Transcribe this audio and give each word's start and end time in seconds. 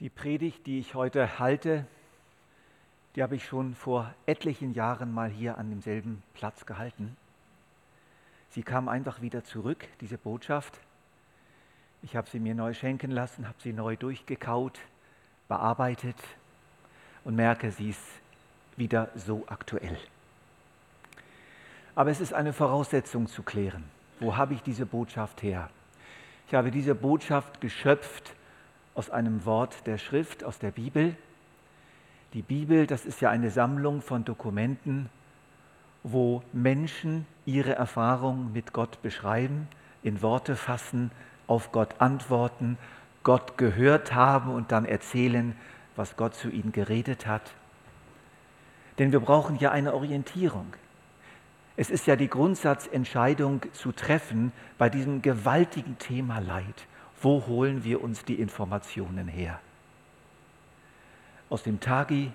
Die 0.00 0.08
Predigt, 0.08 0.66
die 0.66 0.78
ich 0.78 0.94
heute 0.94 1.38
halte, 1.38 1.86
die 3.14 3.22
habe 3.22 3.36
ich 3.36 3.44
schon 3.44 3.74
vor 3.74 4.14
etlichen 4.24 4.72
Jahren 4.72 5.12
mal 5.12 5.28
hier 5.28 5.58
an 5.58 5.68
demselben 5.68 6.22
Platz 6.32 6.64
gehalten. 6.64 7.18
Sie 8.48 8.62
kam 8.62 8.88
einfach 8.88 9.20
wieder 9.20 9.44
zurück, 9.44 9.86
diese 10.00 10.16
Botschaft. 10.16 10.80
Ich 12.02 12.16
habe 12.16 12.30
sie 12.30 12.40
mir 12.40 12.54
neu 12.54 12.72
schenken 12.72 13.10
lassen, 13.10 13.46
habe 13.46 13.58
sie 13.60 13.74
neu 13.74 13.94
durchgekaut, 13.94 14.78
bearbeitet 15.48 16.16
und 17.24 17.36
merke, 17.36 17.70
sie 17.70 17.90
ist 17.90 18.00
wieder 18.78 19.10
so 19.14 19.44
aktuell. 19.48 19.98
Aber 21.94 22.10
es 22.10 22.22
ist 22.22 22.32
eine 22.32 22.54
Voraussetzung 22.54 23.26
zu 23.26 23.42
klären. 23.42 23.84
Wo 24.18 24.34
habe 24.34 24.54
ich 24.54 24.62
diese 24.62 24.86
Botschaft 24.86 25.42
her? 25.42 25.68
Ich 26.46 26.54
habe 26.54 26.70
diese 26.70 26.94
Botschaft 26.94 27.60
geschöpft 27.60 28.34
aus 28.94 29.10
einem 29.10 29.44
Wort 29.44 29.86
der 29.86 29.98
Schrift, 29.98 30.44
aus 30.44 30.58
der 30.58 30.70
Bibel. 30.70 31.16
Die 32.34 32.42
Bibel, 32.42 32.86
das 32.86 33.06
ist 33.06 33.20
ja 33.20 33.30
eine 33.30 33.50
Sammlung 33.50 34.02
von 34.02 34.24
Dokumenten, 34.24 35.08
wo 36.02 36.42
Menschen 36.52 37.26
ihre 37.44 37.74
Erfahrungen 37.74 38.52
mit 38.52 38.72
Gott 38.72 39.02
beschreiben, 39.02 39.68
in 40.02 40.22
Worte 40.22 40.56
fassen, 40.56 41.10
auf 41.46 41.72
Gott 41.72 41.96
antworten, 42.00 42.78
Gott 43.22 43.58
gehört 43.58 44.14
haben 44.14 44.52
und 44.54 44.72
dann 44.72 44.84
erzählen, 44.84 45.54
was 45.96 46.16
Gott 46.16 46.34
zu 46.34 46.48
ihnen 46.48 46.72
geredet 46.72 47.26
hat. 47.26 47.52
Denn 48.98 49.12
wir 49.12 49.20
brauchen 49.20 49.58
ja 49.58 49.70
eine 49.70 49.94
Orientierung. 49.94 50.74
Es 51.76 51.90
ist 51.90 52.06
ja 52.06 52.16
die 52.16 52.28
Grundsatzentscheidung 52.28 53.62
zu 53.72 53.92
treffen 53.92 54.52
bei 54.78 54.88
diesem 54.88 55.22
gewaltigen 55.22 55.98
Thema 55.98 56.38
Leid. 56.38 56.86
Wo 57.22 57.46
holen 57.46 57.84
wir 57.84 58.02
uns 58.02 58.24
die 58.24 58.34
Informationen 58.34 59.28
her? 59.28 59.60
Aus 61.50 61.62
dem 61.62 61.80
Tagi, 61.80 62.32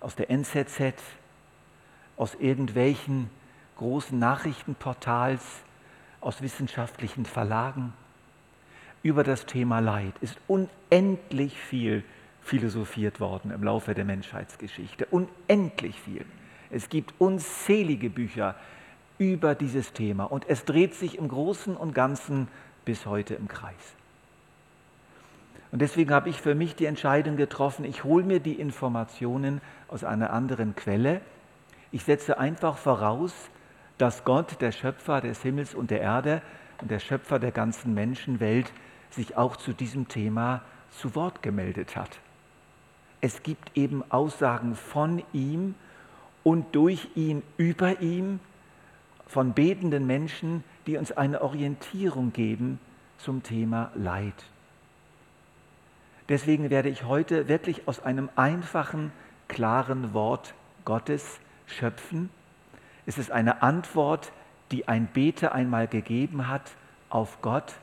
aus 0.00 0.14
der 0.14 0.30
NZZ, 0.30 0.94
aus 2.16 2.34
irgendwelchen 2.34 3.30
großen 3.76 4.18
Nachrichtenportals, 4.18 5.42
aus 6.20 6.42
wissenschaftlichen 6.42 7.24
Verlagen. 7.24 7.92
Über 9.02 9.24
das 9.24 9.46
Thema 9.46 9.80
Leid 9.80 10.14
ist 10.20 10.36
unendlich 10.46 11.58
viel 11.58 12.04
philosophiert 12.42 13.20
worden 13.20 13.50
im 13.50 13.62
Laufe 13.62 13.94
der 13.94 14.04
Menschheitsgeschichte. 14.04 15.06
Unendlich 15.06 16.00
viel. 16.00 16.24
Es 16.70 16.88
gibt 16.88 17.14
unzählige 17.18 18.10
Bücher 18.10 18.54
über 19.18 19.54
dieses 19.54 19.92
Thema 19.92 20.24
und 20.24 20.48
es 20.48 20.64
dreht 20.64 20.94
sich 20.94 21.18
im 21.18 21.28
Großen 21.28 21.76
und 21.76 21.94
Ganzen 21.94 22.48
bis 22.88 23.04
heute 23.04 23.34
im 23.34 23.48
Kreis. 23.48 23.74
Und 25.72 25.82
deswegen 25.82 26.10
habe 26.10 26.30
ich 26.30 26.40
für 26.40 26.54
mich 26.54 26.74
die 26.74 26.86
Entscheidung 26.86 27.36
getroffen, 27.36 27.84
ich 27.84 28.02
hole 28.02 28.24
mir 28.24 28.40
die 28.40 28.54
Informationen 28.54 29.60
aus 29.88 30.04
einer 30.04 30.32
anderen 30.32 30.74
Quelle. 30.74 31.20
Ich 31.92 32.04
setze 32.04 32.38
einfach 32.38 32.78
voraus, 32.78 33.34
dass 33.98 34.24
Gott, 34.24 34.62
der 34.62 34.72
Schöpfer 34.72 35.20
des 35.20 35.42
Himmels 35.42 35.74
und 35.74 35.90
der 35.90 36.00
Erde 36.00 36.40
und 36.80 36.90
der 36.90 36.98
Schöpfer 36.98 37.38
der 37.38 37.50
ganzen 37.50 37.92
Menschenwelt, 37.92 38.72
sich 39.10 39.36
auch 39.36 39.56
zu 39.56 39.74
diesem 39.74 40.08
Thema 40.08 40.62
zu 40.90 41.14
Wort 41.14 41.42
gemeldet 41.42 41.94
hat. 41.94 42.18
Es 43.20 43.42
gibt 43.42 43.76
eben 43.76 44.02
Aussagen 44.10 44.76
von 44.76 45.22
ihm 45.34 45.74
und 46.42 46.74
durch 46.74 47.06
ihn 47.16 47.42
über 47.58 48.00
ihm, 48.00 48.40
von 49.26 49.52
betenden 49.52 50.06
Menschen, 50.06 50.64
die 50.88 50.96
uns 50.96 51.12
eine 51.12 51.42
Orientierung 51.42 52.32
geben 52.32 52.80
zum 53.18 53.42
Thema 53.42 53.92
Leid. 53.94 54.32
Deswegen 56.30 56.70
werde 56.70 56.88
ich 56.88 57.04
heute 57.04 57.46
wirklich 57.46 57.86
aus 57.86 58.00
einem 58.00 58.30
einfachen, 58.36 59.12
klaren 59.48 60.14
Wort 60.14 60.54
Gottes 60.86 61.40
schöpfen. 61.66 62.30
Es 63.04 63.18
ist 63.18 63.30
eine 63.30 63.60
Antwort, 63.60 64.32
die 64.70 64.88
ein 64.88 65.08
Beter 65.08 65.52
einmal 65.52 65.88
gegeben 65.88 66.48
hat 66.48 66.70
auf 67.10 67.42
Gott 67.42 67.74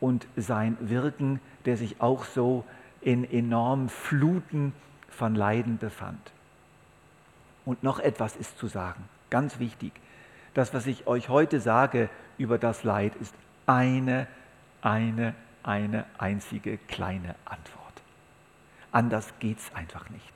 und 0.00 0.26
sein 0.36 0.78
Wirken, 0.80 1.38
der 1.66 1.76
sich 1.76 2.00
auch 2.00 2.24
so 2.24 2.64
in 3.02 3.30
enormen 3.30 3.90
Fluten 3.90 4.72
von 5.10 5.34
Leiden 5.34 5.76
befand. 5.76 6.32
Und 7.66 7.82
noch 7.82 7.98
etwas 7.98 8.36
ist 8.36 8.56
zu 8.56 8.68
sagen, 8.68 9.04
ganz 9.28 9.58
wichtig. 9.58 9.92
Das, 10.56 10.72
was 10.72 10.86
ich 10.86 11.06
euch 11.06 11.28
heute 11.28 11.60
sage 11.60 12.08
über 12.38 12.56
das 12.56 12.82
Leid, 12.82 13.14
ist 13.16 13.34
eine, 13.66 14.26
eine, 14.80 15.34
eine 15.62 16.06
einzige 16.16 16.78
kleine 16.78 17.34
Antwort. 17.44 18.02
Anders 18.90 19.34
geht 19.38 19.58
es 19.58 19.74
einfach 19.74 20.08
nicht. 20.08 20.32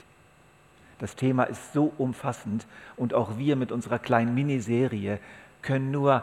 Das 0.98 1.16
Thema 1.16 1.44
ist 1.44 1.72
so 1.72 1.90
umfassend 1.96 2.66
und 2.98 3.14
auch 3.14 3.38
wir 3.38 3.56
mit 3.56 3.72
unserer 3.72 3.98
kleinen 3.98 4.34
Miniserie 4.34 5.20
können 5.62 5.90
nur 5.90 6.22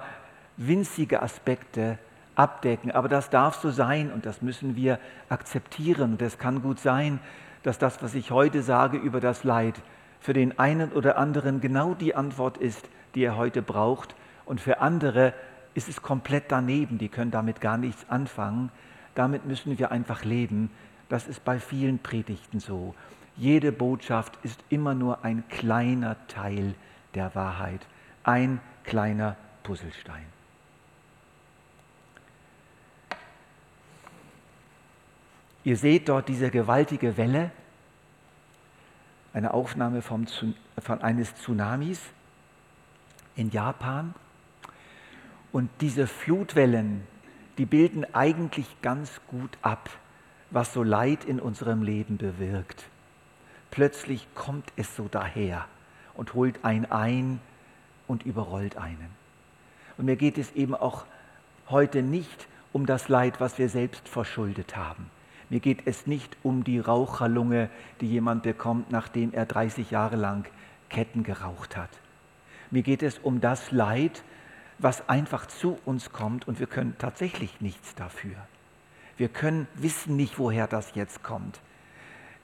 winzige 0.57 1.23
Aspekte 1.23 1.97
abdecken. 2.35 2.91
Aber 2.91 3.09
das 3.09 3.31
darf 3.31 3.55
so 3.55 3.71
sein 3.71 4.11
und 4.11 4.27
das 4.27 4.43
müssen 4.43 4.75
wir 4.75 4.99
akzeptieren. 5.27 6.11
Und 6.11 6.21
es 6.21 6.37
kann 6.37 6.61
gut 6.61 6.79
sein, 6.79 7.19
dass 7.63 7.79
das, 7.79 8.03
was 8.03 8.13
ich 8.13 8.29
heute 8.29 8.61
sage 8.61 8.97
über 8.97 9.21
das 9.21 9.43
Leid, 9.43 9.81
für 10.19 10.33
den 10.33 10.59
einen 10.59 10.91
oder 10.91 11.17
anderen 11.17 11.61
genau 11.61 11.95
die 11.95 12.13
Antwort 12.13 12.57
ist, 12.57 12.87
die 13.17 13.23
er 13.23 13.35
heute 13.35 13.63
braucht. 13.63 14.13
Und 14.45 14.61
für 14.61 14.79
andere 14.79 15.33
ist 15.73 15.89
es 15.89 16.03
komplett 16.03 16.51
daneben. 16.51 16.99
Die 16.99 17.09
können 17.09 17.31
damit 17.31 17.61
gar 17.61 17.77
nichts 17.79 18.07
anfangen. 18.09 18.71
Damit 19.15 19.43
müssen 19.43 19.79
wir 19.79 19.91
einfach 19.91 20.23
leben. 20.23 20.69
Das 21.09 21.27
ist 21.27 21.43
bei 21.43 21.59
vielen 21.59 21.97
Predigten 21.97 22.59
so. 22.59 22.93
Jede 23.35 23.71
Botschaft 23.71 24.37
ist 24.43 24.63
immer 24.69 24.93
nur 24.93 25.25
ein 25.25 25.43
kleiner 25.49 26.15
Teil 26.27 26.75
der 27.15 27.33
Wahrheit, 27.33 27.81
ein 28.23 28.59
kleiner 28.83 29.35
Puzzlestein. 29.63 30.25
Ihr 35.63 35.75
seht 35.75 36.07
dort 36.07 36.29
diese 36.29 36.51
gewaltige 36.51 37.17
Welle, 37.17 37.49
eine 39.33 39.55
Aufnahme 39.55 40.03
vom, 40.03 40.27
von 40.77 41.01
eines 41.01 41.33
Tsunamis 41.35 41.99
in 43.37 43.49
Japan. 43.51 44.13
Und 45.53 45.69
diese 45.79 46.07
Flutwellen, 46.07 47.03
die 47.57 47.65
bilden 47.65 48.05
eigentlich 48.13 48.67
ganz 48.81 49.21
gut 49.27 49.57
ab, 49.61 49.89
was 50.51 50.73
so 50.73 50.83
Leid 50.83 51.23
in 51.23 51.39
unserem 51.39 51.81
Leben 51.81 52.17
bewirkt. 52.17 52.83
Plötzlich 53.71 54.27
kommt 54.35 54.71
es 54.75 54.95
so 54.95 55.07
daher 55.09 55.65
und 56.15 56.33
holt 56.33 56.63
einen 56.63 56.85
ein 56.85 57.39
und 58.07 58.25
überrollt 58.25 58.77
einen. 58.77 59.09
Und 59.97 60.05
mir 60.05 60.15
geht 60.15 60.37
es 60.37 60.51
eben 60.53 60.75
auch 60.75 61.05
heute 61.69 62.01
nicht 62.01 62.47
um 62.73 62.85
das 62.85 63.09
Leid, 63.09 63.39
was 63.39 63.57
wir 63.57 63.69
selbst 63.69 64.07
verschuldet 64.07 64.75
haben. 64.75 65.09
Mir 65.49 65.59
geht 65.59 65.83
es 65.85 66.07
nicht 66.07 66.35
um 66.43 66.63
die 66.63 66.79
Raucherlunge, 66.79 67.69
die 68.01 68.07
jemand 68.07 68.43
bekommt, 68.43 68.91
nachdem 68.91 69.33
er 69.33 69.45
30 69.45 69.91
Jahre 69.91 70.15
lang 70.15 70.45
Ketten 70.89 71.23
geraucht 71.23 71.77
hat. 71.77 71.89
Mir 72.71 72.83
geht 72.83 73.03
es 73.03 73.19
um 73.19 73.41
das 73.41 73.71
Leid, 73.71 74.23
was 74.79 75.07
einfach 75.09 75.47
zu 75.47 75.77
uns 75.85 76.11
kommt 76.11 76.47
und 76.47 76.59
wir 76.59 76.67
können 76.67 76.95
tatsächlich 76.97 77.61
nichts 77.61 77.95
dafür. 77.95 78.35
Wir 79.17 79.29
können 79.29 79.67
wissen 79.73 80.15
nicht, 80.15 80.37
woher 80.37 80.67
das 80.67 80.93
jetzt 80.93 81.23
kommt. 81.23 81.59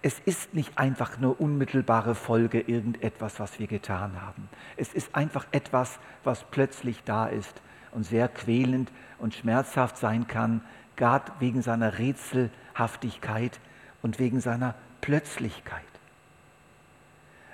Es 0.02 0.20
ist 0.20 0.54
nicht 0.54 0.78
einfach 0.78 1.20
nur 1.20 1.40
unmittelbare 1.40 2.16
Folge 2.16 2.60
irgendetwas, 2.60 3.40
was 3.40 3.60
wir 3.60 3.68
getan 3.68 4.22
haben. 4.22 4.50
Es 4.76 4.94
ist 4.94 5.16
einfach 5.16 5.46
etwas, 5.52 6.00
was 6.24 6.44
plötzlich 6.44 7.04
da 7.06 7.28
ist 7.28 7.62
und 7.92 8.04
sehr 8.04 8.28
quälend 8.28 8.92
und 9.20 9.34
schmerzhaft 9.34 9.98
sein 9.98 10.28
kann, 10.28 10.62
gerade 10.96 11.32
wegen 11.40 11.62
seiner 11.62 12.00
Rätselhaftigkeit 12.00 13.60
und 14.02 14.20
wegen 14.20 14.42
seiner 14.42 14.76
Plötzlichkeit. 15.00 15.82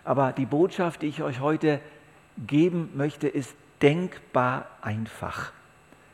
Aber 0.04 0.32
die 0.32 0.48
Botschaft, 0.48 1.04
die 1.04 1.08
ich 1.08 1.22
euch 1.22 1.40
heute 1.40 1.80
geben 2.48 2.92
möchte, 2.96 3.28
ist 3.28 3.56
denkbar 3.82 4.68
einfach. 4.82 5.52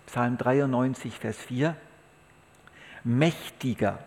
Psalm 0.07 0.37
93, 0.37 1.19
Vers 1.19 1.37
4. 1.37 1.75
Mächtiger 3.03 3.99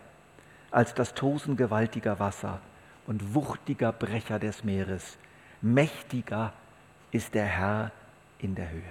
als 0.71 0.93
das 0.93 1.13
Tosen 1.13 1.57
gewaltiger 1.57 2.19
Wasser 2.19 2.59
und 3.07 3.33
wuchtiger 3.33 3.91
Brecher 3.91 4.39
des 4.39 4.63
Meeres. 4.63 5.17
Mächtiger 5.61 6.53
ist 7.11 7.33
der 7.33 7.45
Herr 7.45 7.91
in 8.39 8.55
der 8.55 8.69
Höhe. 8.69 8.81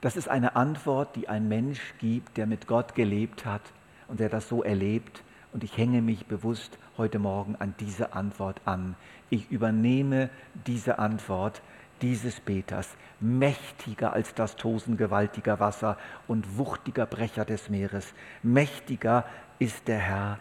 Das 0.00 0.16
ist 0.16 0.28
eine 0.28 0.56
Antwort, 0.56 1.16
die 1.16 1.28
ein 1.28 1.48
Mensch 1.48 1.94
gibt, 1.98 2.36
der 2.36 2.46
mit 2.46 2.66
Gott 2.66 2.94
gelebt 2.94 3.44
hat 3.44 3.62
und 4.08 4.20
der 4.20 4.28
das 4.28 4.48
so 4.48 4.62
erlebt. 4.62 5.22
Und 5.56 5.64
ich 5.64 5.78
hänge 5.78 6.02
mich 6.02 6.26
bewusst 6.26 6.76
heute 6.98 7.18
Morgen 7.18 7.56
an 7.56 7.72
diese 7.80 8.12
Antwort 8.12 8.60
an. 8.66 8.94
Ich 9.30 9.50
übernehme 9.50 10.28
diese 10.66 10.98
Antwort, 10.98 11.62
dieses 12.02 12.40
Beters, 12.40 12.90
mächtiger 13.20 14.12
als 14.12 14.34
das 14.34 14.56
Tosen 14.56 14.98
gewaltiger 14.98 15.58
Wasser 15.58 15.96
und 16.28 16.58
wuchtiger 16.58 17.06
Brecher 17.06 17.46
des 17.46 17.70
Meeres. 17.70 18.12
Mächtiger 18.42 19.24
ist 19.58 19.88
der 19.88 19.98
Herr 19.98 20.38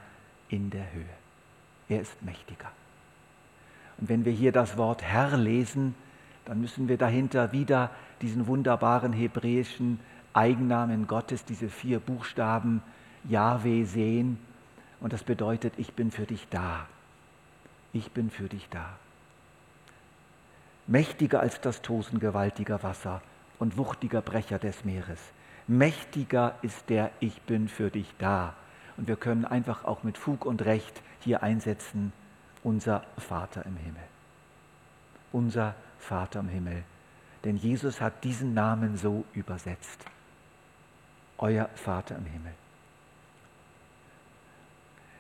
in 0.50 0.70
der 0.70 0.92
Höhe. 0.92 1.06
Er 1.88 2.02
ist 2.02 2.22
mächtiger. 2.22 2.70
Und 3.98 4.10
wenn 4.10 4.26
wir 4.26 4.34
hier 4.34 4.52
das 4.52 4.76
Wort 4.76 5.02
Herr 5.02 5.38
lesen, 5.38 5.96
dann 6.44 6.60
müssen 6.60 6.90
wir 6.90 6.98
dahinter 6.98 7.54
wieder 7.54 7.90
diesen 8.22 8.48
wunderbaren 8.48 9.14
hebräischen 9.14 10.02
Eigennamen 10.34 11.08
Gottes, 11.08 11.46
diese 11.46 11.70
vier 11.70 12.02
Buchstaben 12.02 12.84
Yahweh 13.24 13.86
sehen. 13.86 14.40
Und 15.06 15.14
das 15.14 15.24
bedeutet, 15.24 15.76
ich 15.78 15.94
bin 15.94 16.10
für 16.10 16.26
dich 16.26 16.48
da. 16.50 16.88
Ich 17.94 18.10
bin 18.14 18.32
für 18.32 18.50
dich 18.50 18.68
da. 18.72 18.98
Mächtiger 20.88 21.42
als 21.42 21.62
das 21.62 21.84
Tosen 21.84 22.20
gewaltiger 22.20 22.82
Wasser 22.82 23.22
und 23.60 23.78
wuchtiger 23.78 24.24
Brecher 24.24 24.58
des 24.58 24.84
Meeres. 24.84 25.20
Mächtiger 25.68 26.56
ist 26.64 26.90
der 26.90 27.12
Ich 27.20 27.40
bin 27.44 27.70
für 27.70 27.92
dich 27.92 28.12
da. 28.18 28.56
Und 28.98 29.08
wir 29.08 29.16
können 29.16 29.46
einfach 29.46 29.86
auch 29.86 30.02
mit 30.02 30.18
Fug 30.18 30.44
und 30.44 30.66
Recht 30.66 31.04
hier 31.20 31.44
einsetzen, 31.44 32.12
unser 32.64 33.04
Vater 33.20 33.64
im 33.64 33.76
Himmel. 33.76 34.08
Unser 35.32 35.76
Vater 36.00 36.40
im 36.40 36.50
Himmel. 36.50 36.84
Denn 37.44 37.58
Jesus 37.58 38.02
hat 38.02 38.24
diesen 38.24 38.56
Namen 38.56 38.98
so 38.98 39.24
übersetzt. 39.36 40.04
Euer 41.38 41.70
Vater 41.76 42.16
im 42.16 42.26
Himmel. 42.26 42.54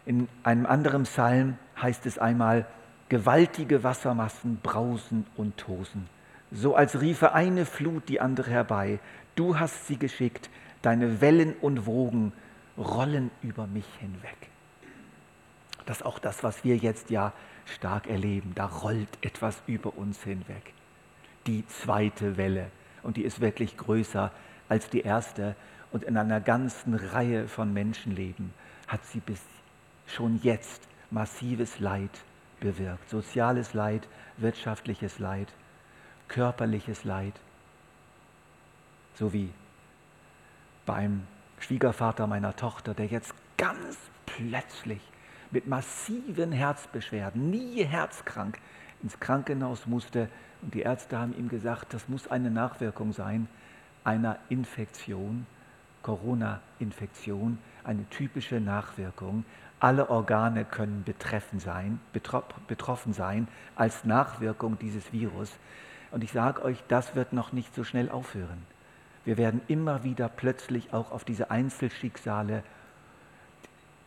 In 0.05 0.27
einem 0.43 0.65
anderen 0.65 1.03
Psalm 1.03 1.57
heißt 1.81 2.05
es 2.05 2.19
einmal, 2.19 2.65
gewaltige 3.09 3.83
Wassermassen 3.83 4.59
brausen 4.61 5.25
und 5.35 5.57
tosen, 5.57 6.07
so 6.51 6.75
als 6.75 7.01
riefe 7.01 7.33
eine 7.33 7.65
Flut 7.65 8.07
die 8.09 8.21
andere 8.21 8.49
herbei. 8.49 8.99
Du 9.35 9.59
hast 9.59 9.87
sie 9.87 9.97
geschickt, 9.97 10.49
deine 10.81 11.21
Wellen 11.21 11.53
und 11.61 11.85
Wogen 11.85 12.33
rollen 12.77 13.31
über 13.41 13.67
mich 13.67 13.85
hinweg. 13.99 14.37
Das 15.85 15.97
ist 15.97 16.05
auch 16.05 16.19
das, 16.19 16.43
was 16.43 16.63
wir 16.63 16.77
jetzt 16.77 17.09
ja 17.09 17.33
stark 17.65 18.07
erleben. 18.07 18.53
Da 18.55 18.65
rollt 18.65 19.09
etwas 19.21 19.61
über 19.67 19.97
uns 19.97 20.23
hinweg. 20.23 20.73
Die 21.47 21.65
zweite 21.67 22.37
Welle. 22.37 22.67
Und 23.03 23.17
die 23.17 23.23
ist 23.23 23.39
wirklich 23.39 23.77
größer 23.77 24.31
als 24.67 24.89
die 24.89 25.01
erste. 25.01 25.55
Und 25.91 26.03
in 26.03 26.17
einer 26.17 26.41
ganzen 26.41 26.95
Reihe 26.95 27.47
von 27.47 27.71
Menschenleben 27.73 28.53
hat 28.87 29.05
sie 29.05 29.19
bis 29.19 29.41
schon 30.07 30.39
jetzt 30.43 30.87
massives 31.11 31.79
Leid 31.79 32.11
bewirkt. 32.59 33.09
Soziales 33.09 33.73
Leid, 33.73 34.07
wirtschaftliches 34.37 35.19
Leid, 35.19 35.47
körperliches 36.27 37.03
Leid. 37.03 37.33
So 39.15 39.33
wie 39.33 39.51
beim 40.85 41.25
Schwiegervater 41.59 42.27
meiner 42.27 42.55
Tochter, 42.55 42.93
der 42.93 43.07
jetzt 43.07 43.33
ganz 43.57 43.97
plötzlich 44.25 45.01
mit 45.51 45.67
massiven 45.67 46.51
Herzbeschwerden, 46.51 47.49
nie 47.49 47.83
herzkrank, 47.83 48.59
ins 49.01 49.19
Krankenhaus 49.19 49.85
musste. 49.85 50.29
Und 50.61 50.73
die 50.73 50.81
Ärzte 50.81 51.17
haben 51.17 51.37
ihm 51.37 51.49
gesagt, 51.49 51.93
das 51.93 52.09
muss 52.09 52.27
eine 52.27 52.51
Nachwirkung 52.51 53.13
sein 53.13 53.47
einer 54.05 54.37
Infektion, 54.49 55.45
Corona-Infektion, 56.03 57.57
eine 57.83 58.07
typische 58.09 58.61
Nachwirkung. 58.61 59.43
Alle 59.79 60.09
Organe 60.09 60.65
können 60.65 61.03
betreffen 61.03 61.59
sein, 61.59 61.99
betroffen 62.67 63.13
sein 63.13 63.47
als 63.75 64.05
Nachwirkung 64.05 64.79
dieses 64.79 65.11
Virus. 65.11 65.51
Und 66.11 66.23
ich 66.23 66.31
sage 66.31 66.63
euch, 66.63 66.83
das 66.87 67.15
wird 67.15 67.33
noch 67.33 67.51
nicht 67.51 67.75
so 67.75 67.83
schnell 67.83 68.09
aufhören. 68.09 68.65
Wir 69.25 69.37
werden 69.37 69.61
immer 69.67 70.03
wieder 70.03 70.29
plötzlich 70.29 70.93
auch 70.93 71.11
auf 71.11 71.25
diese 71.25 71.51
Einzelschicksale 71.51 72.63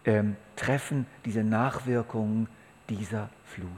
ähm, 0.04 0.36
treffen, 0.56 1.06
diese 1.24 1.44
Nachwirkungen 1.44 2.48
dieser 2.88 3.28
Flut. 3.44 3.68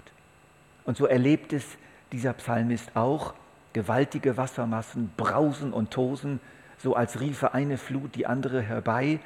Und 0.84 0.96
so 0.96 1.06
erlebt 1.06 1.52
es 1.52 1.64
dieser 2.12 2.34
Psalmist 2.34 2.94
auch. 2.94 3.34
Gewaltige 3.72 4.36
Wassermassen 4.36 5.12
brausen 5.16 5.72
und 5.72 5.90
tosen, 5.90 6.40
so 6.78 6.94
als 6.94 7.20
riefe 7.20 7.54
eine 7.54 7.78
Flut 7.78 8.14
die 8.16 8.26
andere 8.26 8.60
herbei. 8.62 9.20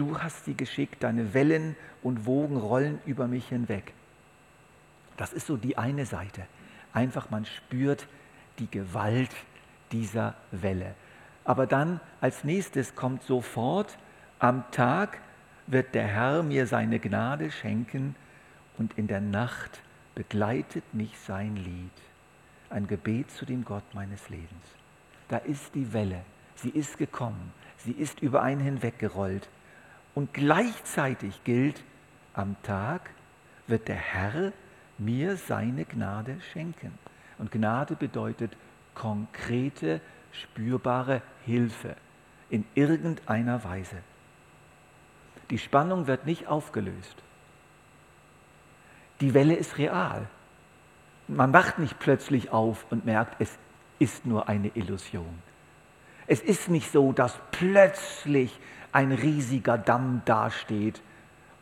Du 0.00 0.18
hast 0.18 0.46
sie 0.46 0.54
geschickt, 0.54 1.02
deine 1.02 1.34
Wellen 1.34 1.76
und 2.02 2.24
Wogen 2.24 2.56
rollen 2.56 3.00
über 3.04 3.28
mich 3.28 3.46
hinweg. 3.50 3.92
Das 5.18 5.34
ist 5.34 5.46
so 5.46 5.58
die 5.58 5.76
eine 5.76 6.06
Seite. 6.06 6.46
Einfach 6.94 7.28
man 7.28 7.44
spürt 7.44 8.06
die 8.58 8.70
Gewalt 8.70 9.28
dieser 9.92 10.36
Welle. 10.52 10.94
Aber 11.44 11.66
dann 11.66 12.00
als 12.22 12.44
nächstes 12.44 12.94
kommt 12.94 13.24
sofort, 13.24 13.98
am 14.38 14.64
Tag 14.70 15.18
wird 15.66 15.94
der 15.94 16.06
Herr 16.06 16.42
mir 16.44 16.66
seine 16.66 16.98
Gnade 16.98 17.50
schenken 17.50 18.16
und 18.78 18.96
in 18.96 19.06
der 19.06 19.20
Nacht 19.20 19.82
begleitet 20.14 20.94
mich 20.94 21.18
sein 21.18 21.56
Lied, 21.56 21.92
ein 22.70 22.86
Gebet 22.86 23.30
zu 23.32 23.44
dem 23.44 23.66
Gott 23.66 23.84
meines 23.92 24.30
Lebens. 24.30 24.64
Da 25.28 25.36
ist 25.36 25.74
die 25.74 25.92
Welle, 25.92 26.22
sie 26.54 26.70
ist 26.70 26.96
gekommen, 26.96 27.52
sie 27.76 27.92
ist 27.92 28.22
über 28.22 28.40
einen 28.40 28.62
hinweggerollt 28.62 29.50
und 30.14 30.34
gleichzeitig 30.34 31.42
gilt, 31.44 31.82
am 32.34 32.56
Tag 32.62 33.10
wird 33.66 33.88
der 33.88 33.96
Herr 33.96 34.52
mir 34.98 35.36
seine 35.36 35.84
Gnade 35.84 36.38
schenken. 36.52 36.98
Und 37.38 37.50
Gnade 37.50 37.96
bedeutet 37.96 38.56
konkrete 38.94 40.00
spürbare 40.32 41.22
Hilfe 41.44 41.96
in 42.50 42.64
irgendeiner 42.74 43.64
Weise. 43.64 43.96
Die 45.50 45.58
Spannung 45.58 46.06
wird 46.06 46.26
nicht 46.26 46.46
aufgelöst. 46.46 47.16
Die 49.20 49.34
Welle 49.34 49.54
ist 49.54 49.78
real. 49.78 50.28
Man 51.28 51.52
wacht 51.52 51.78
nicht 51.78 51.98
plötzlich 51.98 52.50
auf 52.50 52.86
und 52.90 53.04
merkt, 53.04 53.40
es 53.40 53.58
ist 53.98 54.26
nur 54.26 54.48
eine 54.48 54.68
Illusion. 54.74 55.42
Es 56.26 56.40
ist 56.40 56.68
nicht 56.68 56.90
so, 56.90 57.12
dass 57.12 57.38
plötzlich 57.50 58.58
ein 58.92 59.12
riesiger 59.12 59.78
Damm 59.78 60.22
dasteht 60.24 61.00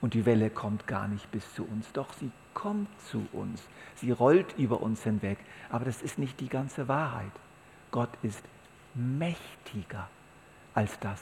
und 0.00 0.14
die 0.14 0.26
Welle 0.26 0.50
kommt 0.50 0.86
gar 0.86 1.08
nicht 1.08 1.30
bis 1.30 1.54
zu 1.54 1.64
uns. 1.64 1.92
Doch 1.92 2.12
sie 2.14 2.30
kommt 2.54 2.88
zu 3.02 3.26
uns. 3.32 3.62
Sie 3.96 4.10
rollt 4.10 4.56
über 4.58 4.80
uns 4.80 5.02
hinweg. 5.02 5.38
Aber 5.70 5.84
das 5.84 6.02
ist 6.02 6.18
nicht 6.18 6.40
die 6.40 6.48
ganze 6.48 6.88
Wahrheit. 6.88 7.32
Gott 7.90 8.10
ist 8.22 8.42
mächtiger 8.94 10.08
als 10.74 10.98
das, 11.00 11.20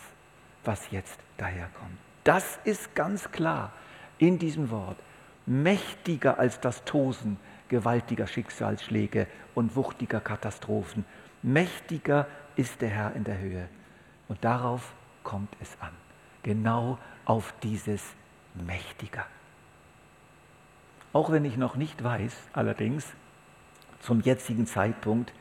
was 0.65 0.91
jetzt 0.91 1.19
daherkommt. 1.37 1.97
Das 2.25 2.59
ist 2.65 2.95
ganz 2.95 3.31
klar 3.31 3.73
in 4.19 4.39
diesem 4.39 4.71
Wort. 4.71 4.99
Mächtiger 5.47 6.39
als 6.39 6.61
das 6.61 6.85
Tosen 6.85 7.39
gewaltiger 7.69 8.27
Schicksalsschläge 8.27 9.27
und 9.55 9.77
wuchtiger 9.77 10.21
Katastrophen. 10.21 11.05
Mächtiger 11.43 12.27
ist 12.57 12.81
der 12.81 12.89
Herr 12.89 13.15
in 13.15 13.25
der 13.25 13.39
Höhe. 13.39 13.69
Und 14.29 14.45
darauf 14.45 14.93
kommt 15.27 15.57
es 15.61 15.77
an. 15.81 15.91
Genau 16.45 16.99
auf 17.25 17.53
dieses 17.65 18.01
Mächtiger. 18.55 19.27
Auch 21.13 21.33
wenn 21.33 21.45
ich 21.45 21.57
noch 21.57 21.75
nicht 21.75 22.05
weiß, 22.05 22.33
allerdings 22.53 23.13
zum 23.99 24.21
jetzigen 24.21 24.67
Zeitpunkt, 24.67 25.33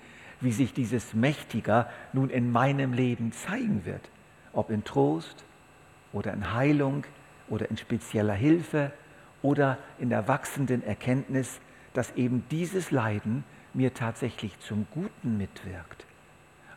wie 0.42 0.52
sich 0.52 0.74
dieses 0.74 1.14
Mächtiger 1.14 1.88
nun 2.14 2.32
in 2.32 2.52
meinem 2.52 2.94
Leben 2.94 3.32
zeigen 3.32 3.86
wird. 3.86 4.10
Ob 4.54 4.72
in 4.72 4.84
Trost 4.84 5.46
oder 6.14 6.34
in 6.34 6.54
Heilung 6.54 7.06
oder 7.48 7.70
in 7.70 7.78
spezieller 7.78 8.34
Hilfe 8.34 8.92
oder 9.44 9.78
in 10.00 10.10
der 10.10 10.28
wachsenden 10.28 10.82
Erkenntnis, 10.84 11.60
dass 11.94 12.12
eben 12.16 12.44
dieses 12.50 12.90
Leiden 12.90 13.44
mir 13.76 13.94
tatsächlich 13.94 14.60
zum 14.62 14.88
Guten 14.90 15.38
mitwirkt. 15.38 16.08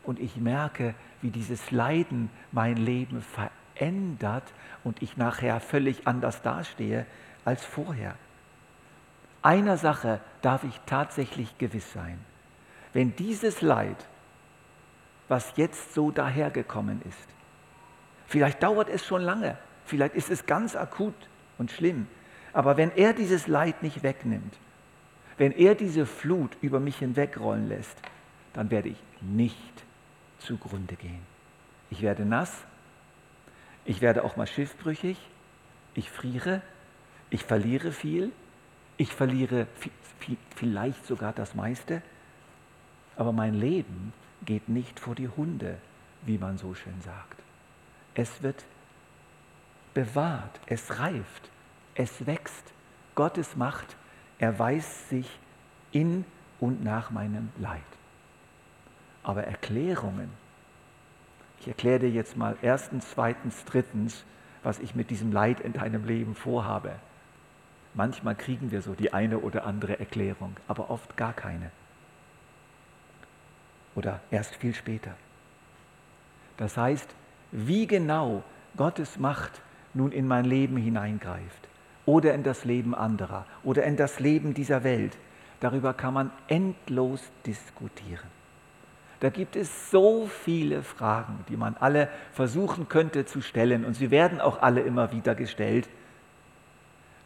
Und 0.03 0.19
ich 0.19 0.37
merke, 0.37 0.95
wie 1.21 1.29
dieses 1.29 1.71
Leiden 1.71 2.29
mein 2.51 2.77
Leben 2.77 3.21
verändert 3.21 4.53
und 4.83 5.01
ich 5.01 5.17
nachher 5.17 5.59
völlig 5.59 6.07
anders 6.07 6.41
dastehe 6.41 7.05
als 7.45 7.65
vorher. 7.65 8.15
Einer 9.41 9.77
Sache 9.77 10.19
darf 10.41 10.63
ich 10.63 10.79
tatsächlich 10.85 11.57
gewiss 11.57 11.93
sein 11.93 12.19
wenn 12.93 13.15
dieses 13.15 13.61
Leid, 13.61 14.07
was 15.27 15.53
jetzt 15.57 15.93
so 15.93 16.11
dahergekommen 16.11 17.01
ist, 17.07 17.27
vielleicht 18.27 18.63
dauert 18.63 18.89
es 18.89 19.05
schon 19.05 19.21
lange, 19.21 19.57
vielleicht 19.85 20.15
ist 20.15 20.29
es 20.29 20.45
ganz 20.45 20.75
akut 20.75 21.13
und 21.57 21.71
schlimm, 21.71 22.07
aber 22.51 22.77
wenn 22.77 22.91
er 22.91 23.13
dieses 23.13 23.47
Leid 23.47 23.83
nicht 23.83 24.01
wegnimmt, 24.01 24.57
wenn 25.37 25.51
er 25.51 25.75
diese 25.75 26.05
Flut 26.05 26.57
über 26.61 26.79
mich 26.79 26.97
hinwegrollen 26.97 27.67
lässt, 27.69 27.97
dann 28.53 28.71
werde 28.71 28.89
ich 28.89 29.01
nicht 29.21 29.85
zugrunde 30.39 30.95
gehen. 30.95 31.21
Ich 31.89 32.01
werde 32.01 32.25
nass, 32.25 32.55
ich 33.85 34.01
werde 34.01 34.23
auch 34.23 34.35
mal 34.35 34.47
schiffbrüchig, 34.47 35.17
ich 35.95 36.09
friere, 36.09 36.61
ich 37.29 37.43
verliere 37.43 37.91
viel, 37.91 38.31
ich 38.97 39.13
verliere 39.13 39.67
vielleicht 40.55 41.05
sogar 41.05 41.33
das 41.33 41.55
meiste 41.55 42.01
aber 43.19 43.33
mein 43.33 43.53
Leben 43.53 44.13
geht 44.45 44.69
nicht 44.69 44.97
vor 44.97 45.13
die 45.13 45.27
Hunde, 45.27 45.77
wie 46.21 46.37
man 46.37 46.57
so 46.57 46.73
schön 46.73 47.01
sagt. 47.01 47.37
Es 48.15 48.41
wird 48.41 48.63
bewahrt, 49.93 50.61
es 50.67 50.99
reift, 50.99 51.51
es 51.95 52.25
wächst. 52.25 52.63
Gottes 53.15 53.57
Macht 53.57 53.97
erweist 54.37 55.09
sich 55.09 55.27
in 55.91 56.23
und 56.61 56.81
nach 56.81 57.11
meinem 57.11 57.49
Leid. 57.57 57.81
Aber 59.23 59.43
Erklärungen, 59.43 60.29
ich 61.59 61.67
erkläre 61.67 61.99
dir 61.99 62.09
jetzt 62.09 62.37
mal 62.37 62.55
erstens, 62.61 63.11
zweitens, 63.11 63.65
drittens, 63.65 64.23
was 64.63 64.79
ich 64.79 64.95
mit 64.95 65.09
diesem 65.09 65.31
Leid 65.31 65.59
in 65.59 65.73
deinem 65.73 66.05
Leben 66.05 66.35
vorhabe. 66.35 66.95
Manchmal 67.93 68.35
kriegen 68.35 68.71
wir 68.71 68.81
so 68.81 68.93
die 68.93 69.13
eine 69.13 69.39
oder 69.39 69.65
andere 69.65 69.99
Erklärung, 69.99 70.55
aber 70.67 70.89
oft 70.89 71.17
gar 71.17 71.33
keine. 71.33 71.71
Oder 73.95 74.21
erst 74.31 74.55
viel 74.55 74.73
später. 74.73 75.15
Das 76.57 76.77
heißt, 76.77 77.09
wie 77.51 77.87
genau 77.87 78.43
Gottes 78.77 79.17
Macht 79.17 79.61
nun 79.93 80.11
in 80.11 80.27
mein 80.27 80.45
Leben 80.45 80.77
hineingreift 80.77 81.67
oder 82.05 82.33
in 82.33 82.43
das 82.43 82.63
Leben 82.65 82.93
anderer 82.93 83.45
oder 83.63 83.83
in 83.83 83.97
das 83.97 84.19
Leben 84.19 84.53
dieser 84.53 84.83
Welt, 84.83 85.17
darüber 85.59 85.93
kann 85.93 86.13
man 86.13 86.31
endlos 86.47 87.21
diskutieren. 87.45 88.38
Da 89.19 89.29
gibt 89.29 89.55
es 89.55 89.91
so 89.91 90.27
viele 90.27 90.81
Fragen, 90.81 91.43
die 91.49 91.57
man 91.57 91.75
alle 91.77 92.09
versuchen 92.31 92.87
könnte 92.87 93.25
zu 93.25 93.41
stellen 93.41 93.83
und 93.83 93.93
sie 93.93 94.11
werden 94.11 94.39
auch 94.39 94.61
alle 94.61 94.81
immer 94.81 95.11
wieder 95.11 95.35
gestellt. 95.35 95.89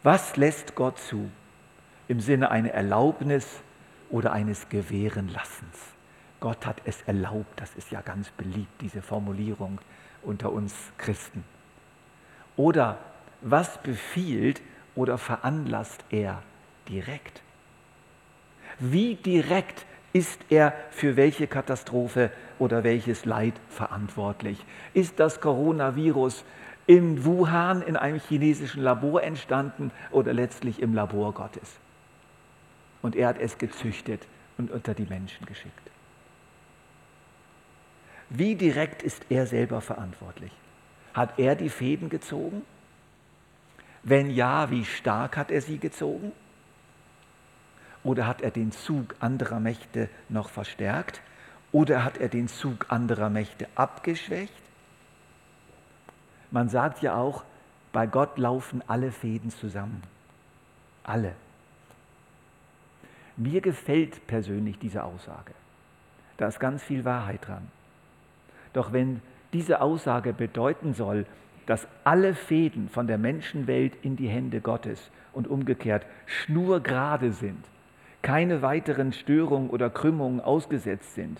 Was 0.02 0.36
lässt 0.36 0.74
Gott 0.74 0.98
zu 0.98 1.30
im 2.08 2.20
Sinne 2.20 2.50
einer 2.50 2.70
Erlaubnis 2.70 3.62
oder 4.10 4.32
eines 4.32 4.68
Gewährenlassens? 4.68 5.78
Gott 6.40 6.66
hat 6.66 6.82
es 6.84 7.00
erlaubt, 7.02 7.60
das 7.60 7.74
ist 7.74 7.90
ja 7.90 8.00
ganz 8.00 8.30
beliebt, 8.30 8.80
diese 8.80 9.00
Formulierung 9.00 9.80
unter 10.22 10.52
uns 10.52 10.74
Christen. 10.98 11.44
Oder 12.56 12.98
was 13.40 13.78
befiehlt 13.82 14.60
oder 14.94 15.16
veranlasst 15.16 16.04
er 16.10 16.42
direkt? 16.88 17.42
Wie 18.78 19.14
direkt 19.14 19.86
ist 20.14 20.40
er 20.48 20.72
für 20.90 21.16
welche 21.16 21.48
Katastrophe 21.48 22.30
oder 22.60 22.84
welches 22.84 23.24
Leid 23.24 23.54
verantwortlich? 23.68 24.64
Ist 24.94 25.18
das 25.18 25.40
Coronavirus 25.40 26.44
in 26.86 27.24
Wuhan 27.24 27.82
in 27.82 27.96
einem 27.96 28.20
chinesischen 28.20 28.82
Labor 28.82 29.24
entstanden 29.24 29.90
oder 30.12 30.32
letztlich 30.32 30.80
im 30.80 30.94
Labor 30.94 31.34
Gottes? 31.34 31.68
Und 33.02 33.16
er 33.16 33.26
hat 33.26 33.40
es 33.40 33.58
gezüchtet 33.58 34.26
und 34.56 34.70
unter 34.70 34.94
die 34.94 35.06
Menschen 35.06 35.46
geschickt. 35.46 35.90
Wie 38.30 38.54
direkt 38.54 39.02
ist 39.02 39.26
er 39.30 39.46
selber 39.46 39.80
verantwortlich? 39.80 40.52
Hat 41.12 41.40
er 41.40 41.56
die 41.56 41.68
Fäden 41.68 42.08
gezogen? 42.08 42.62
Wenn 44.04 44.30
ja, 44.30 44.70
wie 44.70 44.84
stark 44.84 45.36
hat 45.36 45.50
er 45.50 45.60
sie 45.60 45.78
gezogen? 45.78 46.30
Oder 48.04 48.26
hat 48.26 48.42
er 48.42 48.50
den 48.50 48.70
Zug 48.70 49.16
anderer 49.18 49.58
Mächte 49.58 50.08
noch 50.28 50.50
verstärkt? 50.50 51.22
Oder 51.72 52.04
hat 52.04 52.18
er 52.18 52.28
den 52.28 52.46
Zug 52.46 52.86
anderer 52.90 53.30
Mächte 53.30 53.66
abgeschwächt? 53.74 54.52
Man 56.50 56.68
sagt 56.68 57.02
ja 57.02 57.16
auch, 57.16 57.42
bei 57.92 58.06
Gott 58.06 58.38
laufen 58.38 58.82
alle 58.86 59.10
Fäden 59.10 59.50
zusammen. 59.50 60.02
Alle. 61.02 61.32
Mir 63.36 63.60
gefällt 63.60 64.26
persönlich 64.26 64.78
diese 64.78 65.02
Aussage. 65.02 65.52
Da 66.36 66.46
ist 66.46 66.60
ganz 66.60 66.82
viel 66.82 67.04
Wahrheit 67.04 67.46
dran. 67.46 67.68
Doch 68.72 68.92
wenn 68.92 69.20
diese 69.52 69.80
Aussage 69.80 70.32
bedeuten 70.32 70.94
soll, 70.94 71.26
dass 71.66 71.88
alle 72.04 72.34
Fäden 72.34 72.88
von 72.88 73.06
der 73.06 73.18
Menschenwelt 73.18 73.96
in 74.02 74.16
die 74.16 74.28
Hände 74.28 74.60
Gottes 74.60 75.10
und 75.32 75.48
umgekehrt 75.48 76.04
schnurgerade 76.26 77.32
sind, 77.32 77.64
keine 78.24 78.62
weiteren 78.62 79.12
Störungen 79.12 79.68
oder 79.68 79.90
Krümmungen 79.90 80.40
ausgesetzt 80.40 81.14
sind 81.14 81.38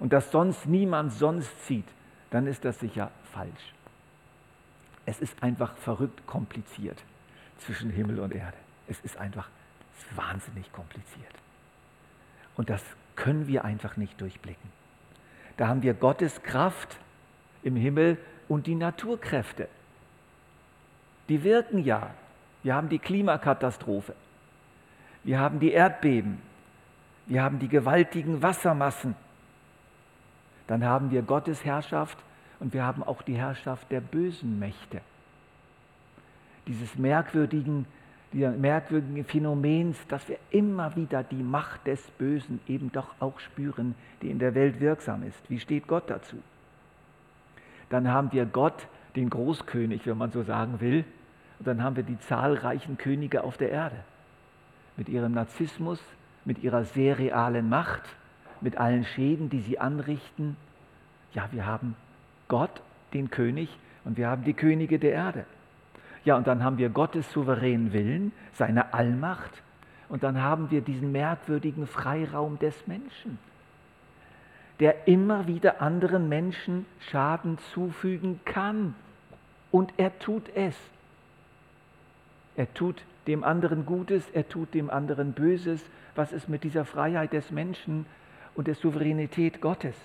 und 0.00 0.12
dass 0.12 0.32
sonst 0.32 0.66
niemand 0.66 1.12
sonst 1.12 1.64
zieht, 1.66 1.86
dann 2.30 2.48
ist 2.48 2.64
das 2.64 2.80
sicher 2.80 3.12
falsch. 3.32 3.74
Es 5.06 5.20
ist 5.20 5.40
einfach 5.40 5.76
verrückt 5.76 6.26
kompliziert 6.26 7.00
zwischen 7.58 7.90
Himmel 7.90 8.18
und 8.18 8.34
Erde. 8.34 8.56
Es 8.88 8.98
ist 9.02 9.16
einfach 9.18 9.48
wahnsinnig 10.16 10.72
kompliziert. 10.72 11.32
Und 12.56 12.70
das 12.70 12.82
können 13.14 13.46
wir 13.46 13.64
einfach 13.64 13.96
nicht 13.96 14.20
durchblicken. 14.20 14.70
Da 15.56 15.68
haben 15.68 15.84
wir 15.84 15.94
Gottes 15.94 16.42
Kraft 16.42 16.98
im 17.62 17.76
Himmel 17.76 18.18
und 18.48 18.66
die 18.66 18.74
Naturkräfte. 18.74 19.68
Die 21.28 21.44
wirken 21.44 21.84
ja. 21.84 22.10
Wir 22.64 22.74
haben 22.74 22.88
die 22.88 22.98
Klimakatastrophe. 22.98 24.14
Wir 25.26 25.40
haben 25.40 25.58
die 25.58 25.72
Erdbeben. 25.72 26.38
Wir 27.26 27.42
haben 27.42 27.58
die 27.58 27.66
gewaltigen 27.66 28.42
Wassermassen. 28.44 29.16
Dann 30.68 30.84
haben 30.84 31.10
wir 31.10 31.22
Gottes 31.22 31.64
Herrschaft 31.64 32.16
und 32.60 32.72
wir 32.72 32.84
haben 32.84 33.02
auch 33.02 33.22
die 33.22 33.34
Herrschaft 33.34 33.90
der 33.90 34.00
bösen 34.00 34.60
Mächte. 34.60 35.00
Dieses 36.68 36.94
merkwürdigen, 36.96 37.86
dieser 38.32 38.52
merkwürdigen 38.52 39.24
Phänomens, 39.24 39.98
dass 40.06 40.28
wir 40.28 40.38
immer 40.50 40.94
wieder 40.94 41.24
die 41.24 41.42
Macht 41.42 41.88
des 41.88 42.00
Bösen 42.12 42.60
eben 42.68 42.92
doch 42.92 43.12
auch 43.18 43.40
spüren, 43.40 43.96
die 44.22 44.30
in 44.30 44.38
der 44.38 44.54
Welt 44.54 44.78
wirksam 44.78 45.24
ist. 45.24 45.50
Wie 45.50 45.58
steht 45.58 45.88
Gott 45.88 46.08
dazu? 46.08 46.36
Dann 47.90 48.12
haben 48.12 48.30
wir 48.30 48.46
Gott, 48.46 48.86
den 49.16 49.28
Großkönig, 49.28 50.06
wenn 50.06 50.18
man 50.18 50.30
so 50.30 50.44
sagen 50.44 50.80
will, 50.80 51.04
und 51.58 51.66
dann 51.66 51.82
haben 51.82 51.96
wir 51.96 52.04
die 52.04 52.20
zahlreichen 52.20 52.96
Könige 52.96 53.42
auf 53.42 53.56
der 53.56 53.70
Erde 53.70 53.96
mit 54.96 55.08
ihrem 55.08 55.32
Narzissmus, 55.32 56.00
mit 56.44 56.62
ihrer 56.62 56.84
sehr 56.84 57.18
realen 57.18 57.68
Macht, 57.68 58.02
mit 58.60 58.78
allen 58.78 59.04
Schäden, 59.04 59.50
die 59.50 59.60
sie 59.60 59.78
anrichten. 59.78 60.56
Ja, 61.32 61.48
wir 61.52 61.66
haben 61.66 61.96
Gott, 62.48 62.82
den 63.12 63.30
König, 63.30 63.68
und 64.04 64.16
wir 64.16 64.28
haben 64.28 64.44
die 64.44 64.54
Könige 64.54 64.98
der 64.98 65.12
Erde. 65.12 65.44
Ja, 66.24 66.36
und 66.36 66.46
dann 66.46 66.62
haben 66.62 66.78
wir 66.78 66.88
Gottes 66.88 67.30
souveränen 67.32 67.92
Willen, 67.92 68.32
seine 68.52 68.94
Allmacht, 68.94 69.62
und 70.08 70.22
dann 70.22 70.40
haben 70.40 70.70
wir 70.70 70.80
diesen 70.80 71.12
merkwürdigen 71.12 71.86
Freiraum 71.86 72.58
des 72.58 72.86
Menschen, 72.86 73.38
der 74.78 75.08
immer 75.08 75.46
wieder 75.46 75.82
anderen 75.82 76.28
Menschen 76.28 76.86
Schaden 77.10 77.58
zufügen 77.72 78.40
kann. 78.44 78.94
Und 79.72 79.92
er 79.96 80.16
tut 80.18 80.48
es. 80.54 80.76
Er 82.54 82.72
tut 82.72 83.02
dem 83.26 83.44
anderen 83.44 83.86
Gutes, 83.86 84.28
er 84.30 84.48
tut 84.48 84.74
dem 84.74 84.90
anderen 84.90 85.32
Böses. 85.32 85.84
Was 86.14 86.32
ist 86.32 86.48
mit 86.48 86.64
dieser 86.64 86.84
Freiheit 86.84 87.32
des 87.32 87.50
Menschen 87.50 88.06
und 88.54 88.66
der 88.66 88.74
Souveränität 88.74 89.60
Gottes? 89.60 89.96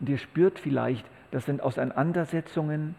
Und 0.00 0.08
ihr 0.08 0.18
spürt 0.18 0.58
vielleicht, 0.58 1.06
das 1.30 1.46
sind 1.46 1.62
Auseinandersetzungen 1.62 2.94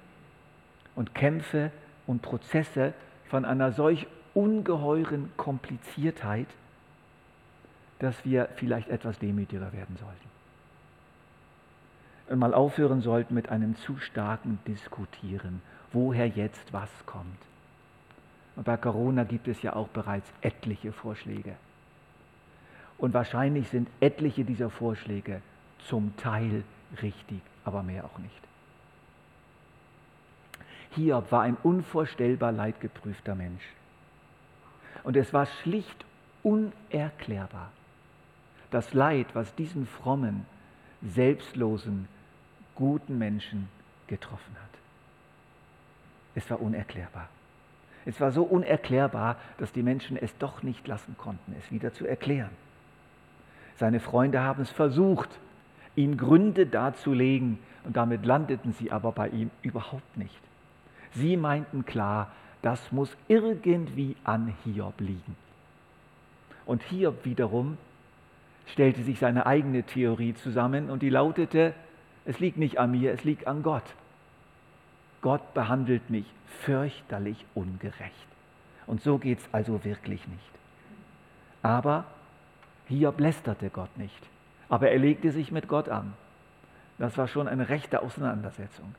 und 0.96 1.14
Kämpfe 1.14 1.72
und 2.08 2.22
Prozesse 2.22 2.94
von 3.28 3.46
einer 3.46 3.72
solch 3.72 4.08
ungeheuren 4.34 5.32
Kompliziertheit, 5.38 6.48
dass 8.00 8.26
wir 8.26 8.50
vielleicht 8.56 8.90
etwas 8.90 9.20
demütiger 9.20 9.72
werden 9.74 9.98
sollten. 9.98 10.30
Und 12.28 12.40
mal 12.40 12.54
aufhören 12.54 13.02
sollten 13.02 13.34
mit 13.34 13.50
einem 13.50 13.76
zu 13.78 13.98
starken 13.98 14.60
Diskutieren, 14.68 15.62
woher 15.94 16.28
jetzt 16.28 16.74
was 16.74 16.90
kommt. 17.06 17.38
Und 18.56 18.64
bei 18.64 18.78
Corona 18.78 19.24
gibt 19.24 19.48
es 19.48 19.62
ja 19.62 19.76
auch 19.76 19.90
bereits 19.90 20.32
etliche 20.42 20.92
Vorschläge. 20.92 21.56
Und 22.98 23.14
wahrscheinlich 23.14 23.68
sind 23.70 23.90
etliche 24.00 24.46
dieser 24.46 24.70
Vorschläge 24.70 25.42
zum 25.88 26.16
Teil 26.18 26.64
richtig, 27.02 27.42
aber 27.66 27.84
mehr 27.84 28.06
auch 28.06 28.18
nicht. 28.20 28.32
Hiob 30.92 31.32
war 31.32 31.42
ein 31.42 31.58
unvorstellbar 31.62 32.54
leidgeprüfter 32.54 33.36
Mensch. 33.36 33.64
Und 35.04 35.18
es 35.18 35.34
war 35.34 35.46
schlicht 35.46 36.06
unerklärbar. 36.42 37.72
Das 38.72 38.94
Leid, 38.94 39.28
was 39.34 39.54
diesen 39.56 39.88
frommen, 39.88 40.46
selbstlosen, 41.02 42.08
guten 42.76 43.18
Menschen 43.18 43.70
getroffen 44.08 44.56
hat. 44.56 44.70
Es 46.34 46.50
war 46.50 46.62
unerklärbar. 46.62 47.30
Es 48.06 48.22
war 48.22 48.32
so 48.32 48.44
unerklärbar, 48.44 49.38
dass 49.58 49.72
die 49.72 49.84
Menschen 49.84 50.16
es 50.16 50.38
doch 50.38 50.64
nicht 50.64 50.88
lassen 50.88 51.16
konnten, 51.18 51.56
es 51.60 51.72
wieder 51.72 51.92
zu 51.94 52.06
erklären. 52.06 52.52
Seine 53.78 54.00
Freunde 54.00 54.42
haben 54.42 54.62
es 54.62 54.70
versucht, 54.70 55.30
ihm 55.96 56.18
Gründe 56.18 56.66
darzulegen, 56.66 57.60
und 57.84 57.96
damit 57.96 58.26
landeten 58.26 58.74
sie 58.74 58.92
aber 58.92 59.12
bei 59.12 59.30
ihm 59.30 59.52
überhaupt 59.62 60.18
nicht. 60.18 60.40
Sie 61.14 61.38
meinten 61.38 61.86
klar, 61.86 62.32
das 62.62 62.92
muss 62.92 63.16
irgendwie 63.28 64.16
an 64.24 64.56
Hiob 64.64 65.00
liegen. 65.00 65.36
Und 66.66 66.82
Hiob 66.84 67.26
wiederum 67.26 67.78
stellte 68.68 69.04
sich 69.04 69.20
seine 69.20 69.46
eigene 69.46 69.84
Theorie 69.84 70.34
zusammen 70.34 70.90
und 70.90 71.04
die 71.04 71.12
lautete, 71.12 71.74
es 72.26 72.40
liegt 72.40 72.58
nicht 72.58 72.80
an 72.80 72.92
mir, 72.92 73.14
es 73.14 73.24
liegt 73.24 73.46
an 73.46 73.62
Gott. 73.62 73.84
Gott 75.26 75.56
behandelt 75.56 76.12
mich 76.12 76.32
fürchterlich 76.66 77.48
ungerecht. 77.56 78.28
Und 78.86 79.02
so 79.02 79.18
geht 79.18 79.40
es 79.40 79.50
also 79.52 79.84
wirklich 79.84 80.28
nicht. 80.28 80.52
Aber 81.64 82.06
Hiob 82.86 83.20
lästerte 83.20 83.72
Gott 83.72 83.98
nicht, 83.98 84.22
aber 84.70 84.92
er 84.92 85.00
legte 85.00 85.32
sich 85.32 85.52
mit 85.52 85.68
Gott 85.68 85.90
an. 85.90 86.14
Das 87.00 87.18
war 87.18 87.28
schon 87.28 87.48
eine 87.48 87.70
rechte 87.70 88.04
Auseinandersetzung. 88.04 88.94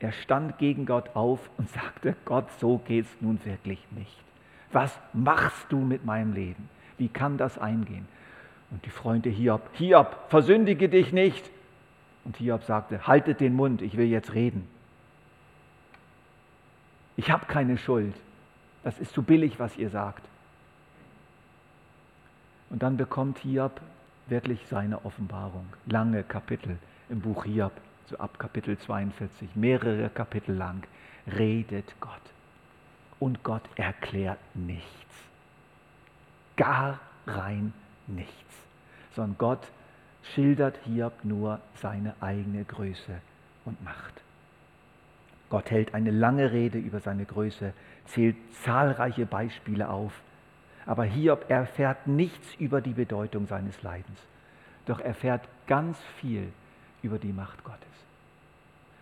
Er 0.00 0.10
stand 0.10 0.58
gegen 0.58 0.86
Gott 0.86 1.14
auf 1.14 1.38
und 1.56 1.70
sagte, 1.80 2.16
Gott, 2.24 2.50
so 2.58 2.78
geht 2.78 3.04
es 3.04 3.20
nun 3.20 3.38
wirklich 3.44 3.78
nicht. 3.92 4.24
Was 4.72 4.98
machst 5.12 5.66
du 5.68 5.78
mit 5.78 6.04
meinem 6.04 6.32
Leben? 6.32 6.68
Wie 6.98 7.08
kann 7.08 7.38
das 7.38 7.58
eingehen? 7.58 8.08
Und 8.72 8.84
die 8.84 8.90
Freunde 8.90 9.30
Hiob, 9.30 9.70
Hiob, 9.74 10.16
versündige 10.30 10.88
dich 10.88 11.12
nicht. 11.12 11.48
Und 12.24 12.38
Hiob 12.38 12.64
sagte, 12.64 13.06
haltet 13.06 13.38
den 13.38 13.54
Mund, 13.54 13.82
ich 13.82 13.96
will 13.96 14.06
jetzt 14.06 14.34
reden. 14.34 14.66
Ich 17.16 17.30
habe 17.30 17.46
keine 17.46 17.78
Schuld. 17.78 18.14
Das 18.84 18.98
ist 18.98 19.12
zu 19.12 19.22
billig, 19.22 19.58
was 19.58 19.76
ihr 19.76 19.90
sagt. 19.90 20.24
Und 22.70 22.82
dann 22.82 22.96
bekommt 22.96 23.38
Hiob 23.38 23.80
wirklich 24.28 24.60
seine 24.68 25.04
Offenbarung. 25.04 25.66
Lange 25.86 26.22
Kapitel 26.22 26.78
im 27.08 27.20
Buch 27.20 27.44
Hiob, 27.44 27.72
so 28.06 28.18
ab 28.18 28.38
Kapitel 28.38 28.76
42, 28.78 29.54
mehrere 29.54 30.08
Kapitel 30.10 30.54
lang, 30.54 30.82
redet 31.26 31.94
Gott. 32.00 32.20
Und 33.18 33.42
Gott 33.42 33.62
erklärt 33.76 34.38
nichts. 34.54 34.86
Gar 36.56 36.98
rein 37.26 37.72
nichts. 38.06 38.34
Sondern 39.14 39.38
Gott 39.38 39.66
schildert 40.34 40.76
Hiob 40.84 41.24
nur 41.24 41.60
seine 41.76 42.14
eigene 42.20 42.64
Größe 42.64 43.20
und 43.64 43.82
Macht. 43.82 44.25
Gott 45.48 45.70
hält 45.70 45.94
eine 45.94 46.10
lange 46.10 46.52
Rede 46.52 46.78
über 46.78 47.00
seine 47.00 47.24
Größe, 47.24 47.72
zählt 48.06 48.36
zahlreiche 48.64 49.26
Beispiele 49.26 49.88
auf, 49.88 50.12
aber 50.86 51.04
Hiob 51.04 51.48
erfährt 51.48 52.06
nichts 52.06 52.54
über 52.56 52.80
die 52.80 52.92
Bedeutung 52.92 53.46
seines 53.46 53.82
Leidens, 53.82 54.18
doch 54.86 55.00
erfährt 55.00 55.48
ganz 55.66 55.98
viel 56.20 56.48
über 57.02 57.18
die 57.18 57.32
Macht 57.32 57.62
Gottes. 57.64 57.80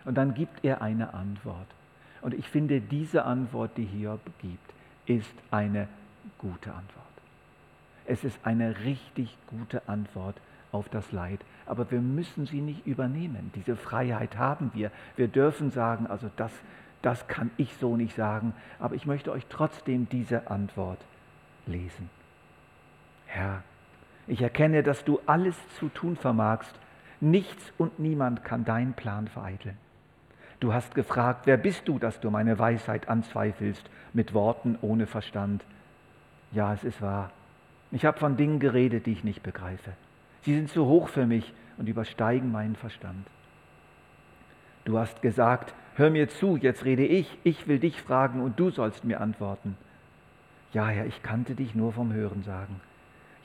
Und 0.05 0.15
dann 0.15 0.33
gibt 0.33 0.63
er 0.63 0.81
eine 0.81 1.13
Antwort. 1.13 1.67
Und 2.21 2.33
ich 2.33 2.47
finde, 2.47 2.79
diese 2.79 3.25
Antwort, 3.25 3.71
die 3.77 3.85
Hiob 3.85 4.21
gibt, 4.39 4.73
ist 5.05 5.33
eine 5.51 5.87
gute 6.37 6.71
Antwort. 6.71 7.05
Es 8.05 8.23
ist 8.23 8.37
eine 8.43 8.79
richtig 8.83 9.35
gute 9.47 9.87
Antwort 9.87 10.35
auf 10.75 10.89
das 10.89 11.11
Leid. 11.11 11.39
Aber 11.65 11.89
wir 11.89 12.01
müssen 12.01 12.45
sie 12.45 12.61
nicht 12.61 12.85
übernehmen. 12.85 13.51
Diese 13.55 13.75
Freiheit 13.75 14.37
haben 14.37 14.71
wir. 14.73 14.91
Wir 15.15 15.27
dürfen 15.27 15.71
sagen, 15.71 16.05
also 16.07 16.29
das, 16.35 16.51
das 17.01 17.27
kann 17.27 17.49
ich 17.57 17.73
so 17.77 17.97
nicht 17.97 18.15
sagen. 18.15 18.53
Aber 18.79 18.95
ich 18.95 19.05
möchte 19.05 19.31
euch 19.31 19.47
trotzdem 19.47 20.07
diese 20.09 20.51
Antwort 20.51 20.99
lesen. 21.65 22.09
Herr, 23.25 23.63
ich 24.27 24.41
erkenne, 24.41 24.83
dass 24.83 25.03
du 25.03 25.19
alles 25.25 25.55
zu 25.79 25.89
tun 25.89 26.15
vermagst. 26.15 26.79
Nichts 27.21 27.73
und 27.77 27.97
niemand 27.99 28.43
kann 28.43 28.65
deinen 28.65 28.93
Plan 28.93 29.27
vereiteln. 29.27 29.77
Du 30.59 30.73
hast 30.73 30.95
gefragt, 30.95 31.47
wer 31.47 31.57
bist 31.57 31.87
du, 31.87 31.99
dass 31.99 32.19
du 32.19 32.29
meine 32.29 32.59
Weisheit 32.59 33.09
anzweifelst 33.09 33.89
mit 34.13 34.33
Worten 34.33 34.77
ohne 34.81 35.05
Verstand? 35.05 35.65
Ja, 36.51 36.73
es 36.73 36.83
ist 36.83 37.01
wahr. 37.01 37.31
Ich 37.91 38.05
habe 38.05 38.19
von 38.19 38.37
Dingen 38.37 38.59
geredet, 38.59 39.05
die 39.05 39.11
ich 39.11 39.23
nicht 39.23 39.43
begreife. 39.43 39.93
Sie 40.45 40.53
sind 40.53 40.69
zu 40.69 40.85
hoch 40.85 41.09
für 41.09 41.25
mich 41.25 41.51
und 41.77 41.89
übersteigen 41.89 42.51
meinen 42.51 42.75
Verstand. 42.75 43.25
Du 44.83 44.99
hast 44.99 45.23
gesagt, 45.23 45.73
hör 45.95 46.11
mir 46.11 46.29
zu, 46.29 46.55
jetzt 46.55 46.85
rede 46.85 47.03
ich, 47.03 47.35
ich 47.43 47.67
will 47.67 47.79
dich 47.79 47.99
fragen 47.99 48.41
und 48.41 48.59
du 48.59 48.69
sollst 48.69 49.03
mir 49.03 49.21
antworten. 49.21 49.75
Ja, 50.71 50.87
Herr, 50.87 51.07
ich 51.07 51.23
kannte 51.23 51.55
dich 51.55 51.73
nur 51.73 51.93
vom 51.93 52.13
Hören 52.13 52.43
sagen. 52.43 52.79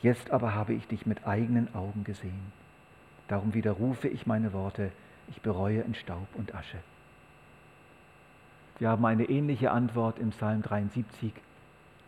Jetzt 0.02 0.30
aber 0.30 0.54
habe 0.54 0.74
ich 0.74 0.88
dich 0.88 1.06
mit 1.06 1.26
eigenen 1.26 1.74
Augen 1.74 2.04
gesehen. 2.04 2.52
Darum 3.28 3.54
widerrufe 3.54 4.08
ich 4.08 4.26
meine 4.26 4.52
Worte, 4.52 4.92
ich 5.28 5.40
bereue 5.40 5.80
in 5.80 5.94
Staub 5.94 6.28
und 6.34 6.54
Asche. 6.54 6.78
Wir 8.78 8.90
haben 8.90 9.06
eine 9.06 9.24
ähnliche 9.24 9.70
Antwort 9.70 10.18
im 10.18 10.30
Psalm 10.30 10.60
73, 10.60 11.32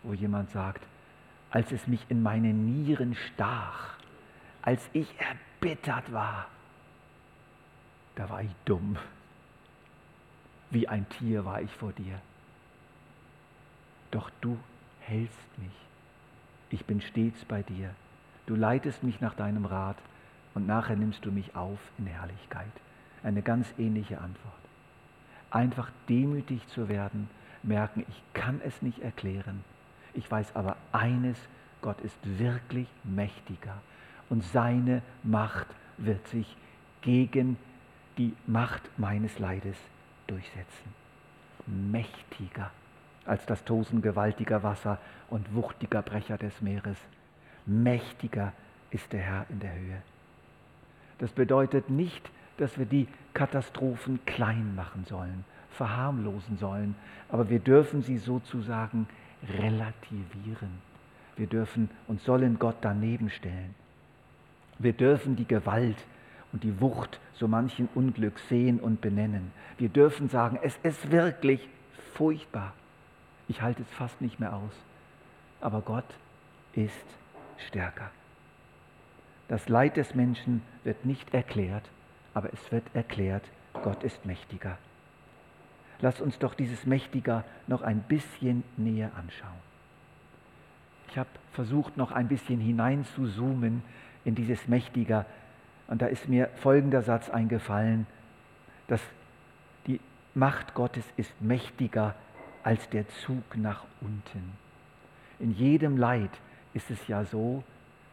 wo 0.03 0.13
jemand 0.13 0.51
sagt, 0.51 0.83
als 1.51 1.73
es 1.73 1.87
mich 1.87 2.05
in 2.11 2.23
meine 2.23 2.53
Nieren 2.53 3.15
stach, 3.15 3.97
als 4.63 4.89
ich 4.93 5.09
erbittert 5.19 6.13
war, 6.13 6.47
da 8.15 8.31
war 8.31 8.43
ich 8.43 8.55
dumm. 8.65 8.97
Wie 10.71 10.89
ein 10.89 11.09
Tier 11.09 11.45
war 11.45 11.61
ich 11.61 11.71
vor 11.73 11.93
dir. 11.93 12.21
Doch 14.11 14.31
du 14.41 14.59
hältst 15.01 15.59
mich. 15.59 15.73
Ich 16.71 16.85
bin 16.87 17.01
stets 17.01 17.45
bei 17.45 17.63
dir. 17.63 17.91
Du 18.47 18.55
leitest 18.55 19.03
mich 19.03 19.21
nach 19.21 19.35
deinem 19.35 19.67
Rat 19.67 19.97
und 20.55 20.67
nachher 20.67 20.97
nimmst 20.97 21.25
du 21.25 21.33
mich 21.33 21.55
auf 21.57 21.79
in 21.99 22.07
Herrlichkeit. 22.07 22.73
Eine 23.23 23.43
ganz 23.43 23.67
ähnliche 23.79 24.19
Antwort. 24.19 24.55
Einfach 25.51 25.91
demütig 26.09 26.67
zu 26.69 26.89
werden, 26.89 27.29
merken, 27.63 28.07
ich 28.09 28.23
kann 28.33 28.61
es 28.65 28.81
nicht 28.81 29.01
erklären. 29.01 29.65
Ich 30.15 30.31
weiß 30.31 30.57
aber 30.57 30.77
eines, 30.93 31.37
Gott 31.83 32.01
ist 32.01 32.17
wirklich 32.23 32.89
mächtiger 33.05 33.81
und 34.33 34.43
seine 34.45 35.03
Macht 35.23 35.67
wird 35.99 36.27
sich 36.29 36.57
gegen 37.03 37.59
die 38.17 38.33
Macht 38.47 38.81
meines 38.97 39.39
Leides 39.39 39.77
durchsetzen. 40.27 40.95
Mächtiger 41.67 42.71
als 43.27 43.45
das 43.45 43.63
Tosen 43.65 44.01
gewaltiger 44.01 44.63
Wasser 44.63 44.99
und 45.29 45.55
wuchtiger 45.55 46.01
Brecher 46.01 46.39
des 46.39 46.63
Meeres. 46.63 46.97
Mächtiger 47.67 48.55
ist 48.91 49.13
der 49.13 49.21
Herr 49.21 49.47
in 49.51 49.61
der 49.61 49.75
Höhe. 49.75 50.03
Das 51.19 51.33
bedeutet 51.33 51.91
nicht, 51.91 52.31
dass 52.57 52.79
wir 52.79 52.87
die 52.87 53.09
Katastrophen 53.35 54.19
klein 54.25 54.75
machen 54.75 55.05
sollen, 55.05 55.45
verharmlosen 55.73 56.57
sollen, 56.57 56.95
aber 57.29 57.51
wir 57.51 57.61
dürfen 57.61 58.01
sie 58.01 58.17
sozusagen 58.17 59.07
relativieren. 59.59 60.81
Wir 61.37 61.49
dürfen 61.49 61.91
und 62.09 62.23
sollen 62.23 62.59
Gott 62.59 62.77
daneben 62.81 63.29
stellen. 63.29 63.75
Wir 64.83 64.93
dürfen 64.93 65.37
die 65.37 65.47
Gewalt 65.47 65.97
und 66.53 66.65
die 66.65 66.81
Wucht 66.81 67.21
so 67.35 67.47
manchen 67.47 67.89
Unglück 67.95 68.39
sehen 68.49 68.81
und 68.81 69.01
benennen. 69.01 69.53
Wir 69.79 69.89
dürfen 69.89 70.29
sagen, 70.29 70.59
es 70.63 70.77
ist 70.83 71.11
wirklich 71.11 71.69
furchtbar. 72.15 72.73
Ich 73.49 73.63
halte 73.63 73.83
es 73.83 73.91
fast 73.91 74.21
nicht 74.21 74.41
mehr 74.41 74.55
aus. 74.55 74.73
Aber 75.61 75.83
Gott 75.83 76.17
ist 76.75 77.05
stärker. 77.69 78.11
Das 79.49 79.69
Leid 79.69 79.97
des 79.97 80.15
Menschen 80.15 80.63
wird 80.83 81.05
nicht 81.05 81.33
erklärt, 81.33 81.89
aber 82.35 82.53
es 82.53 82.73
wird 82.73 82.85
erklärt, 82.95 83.45
Gott 83.85 84.03
ist 84.03 84.27
mächtiger. 84.27 84.79
Lass 86.01 86.21
uns 86.21 86.39
doch 86.39 86.55
dieses 86.55 86.87
Mächtiger 86.87 87.45
noch 87.69 87.83
ein 87.83 88.01
bisschen 88.03 88.65
näher 88.77 89.13
anschauen. 89.17 89.63
Ich 91.09 91.19
habe 91.19 91.29
versucht, 91.53 91.97
noch 91.97 92.11
ein 92.11 92.27
bisschen 92.27 92.59
hinein 92.59 93.05
zu 93.05 93.27
zoomen 93.27 93.83
in 94.25 94.35
dieses 94.35 94.69
Mächtiger. 94.69 95.27
Und 95.89 96.03
da 96.03 96.07
ist 96.07 96.29
mir 96.29 96.49
folgender 96.57 97.03
Satz 97.03 97.29
eingefallen, 97.31 98.07
dass 98.89 99.01
die 99.87 100.01
Macht 100.35 100.75
Gottes 100.75 101.05
ist 101.17 101.33
mächtiger 101.41 102.15
als 102.63 102.89
der 102.91 103.09
Zug 103.09 103.57
nach 103.57 103.85
unten. 104.01 104.53
In 105.39 105.53
jedem 105.53 105.97
Leid 105.97 106.31
ist 106.75 106.91
es 106.91 107.09
ja 107.09 107.25
so, 107.25 107.65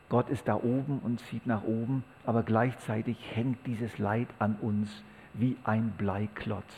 Gott 0.09 0.29
ist 0.29 0.47
da 0.47 0.55
oben 0.55 0.99
und 1.03 1.19
zieht 1.21 1.45
nach 1.45 1.63
oben, 1.63 2.03
aber 2.25 2.41
gleichzeitig 2.41 3.17
hängt 3.35 3.65
dieses 3.67 3.99
Leid 3.99 4.27
an 4.39 4.55
uns 4.61 4.89
wie 5.33 5.55
ein 5.63 5.91
Bleiklotz 5.91 6.73